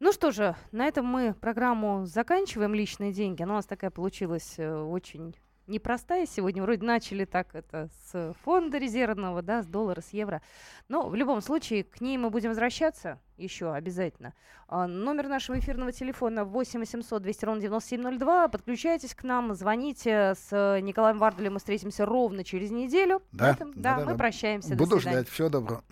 Ну 0.00 0.12
что 0.12 0.30
же, 0.30 0.54
на 0.70 0.86
этом 0.86 1.06
мы 1.06 1.34
программу 1.34 2.06
заканчиваем 2.06 2.72
«Личные 2.72 3.12
деньги». 3.12 3.42
Она 3.42 3.54
у 3.54 3.56
нас 3.56 3.66
такая 3.66 3.90
получилась 3.90 4.54
э, 4.56 4.72
очень 4.72 5.34
непростая 5.68 6.26
сегодня. 6.26 6.62
Вроде 6.62 6.84
начали 6.84 7.24
так 7.24 7.54
это 7.54 7.88
с 8.06 8.34
фонда 8.44 8.78
резервного, 8.78 9.42
да, 9.42 9.62
с 9.62 9.66
доллара, 9.66 10.00
с 10.00 10.10
евро. 10.10 10.42
Но 10.88 11.08
в 11.08 11.14
любом 11.14 11.40
случае 11.40 11.84
к 11.84 12.00
ней 12.00 12.18
мы 12.18 12.30
будем 12.30 12.50
возвращаться 12.50 13.20
еще 13.36 13.72
обязательно. 13.72 14.34
А, 14.66 14.86
номер 14.86 15.28
нашего 15.28 15.58
эфирного 15.58 15.92
телефона 15.92 16.44
8 16.44 16.80
800 16.80 17.22
200 17.22 17.44
ровно 17.44 17.60
9702. 17.60 18.48
Подключайтесь 18.48 19.14
к 19.14 19.22
нам, 19.22 19.54
звоните. 19.54 20.34
С 20.34 20.78
Николаем 20.80 21.18
Вардулем 21.18 21.54
мы 21.54 21.58
встретимся 21.58 22.04
ровно 22.04 22.44
через 22.44 22.70
неделю. 22.70 23.22
Да, 23.32 23.52
этом, 23.52 23.72
да, 23.74 23.96
да, 23.96 24.04
мы 24.04 24.12
да. 24.12 24.18
прощаемся. 24.18 24.74
Буду 24.74 24.98
ждать. 25.00 25.28
Всего 25.28 25.48
доброго. 25.48 25.84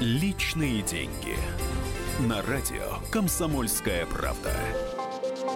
Личные 0.00 0.82
деньги. 0.82 1.36
На 2.28 2.42
радио 2.42 2.98
«Комсомольская 3.10 4.06
правда». 4.06 4.50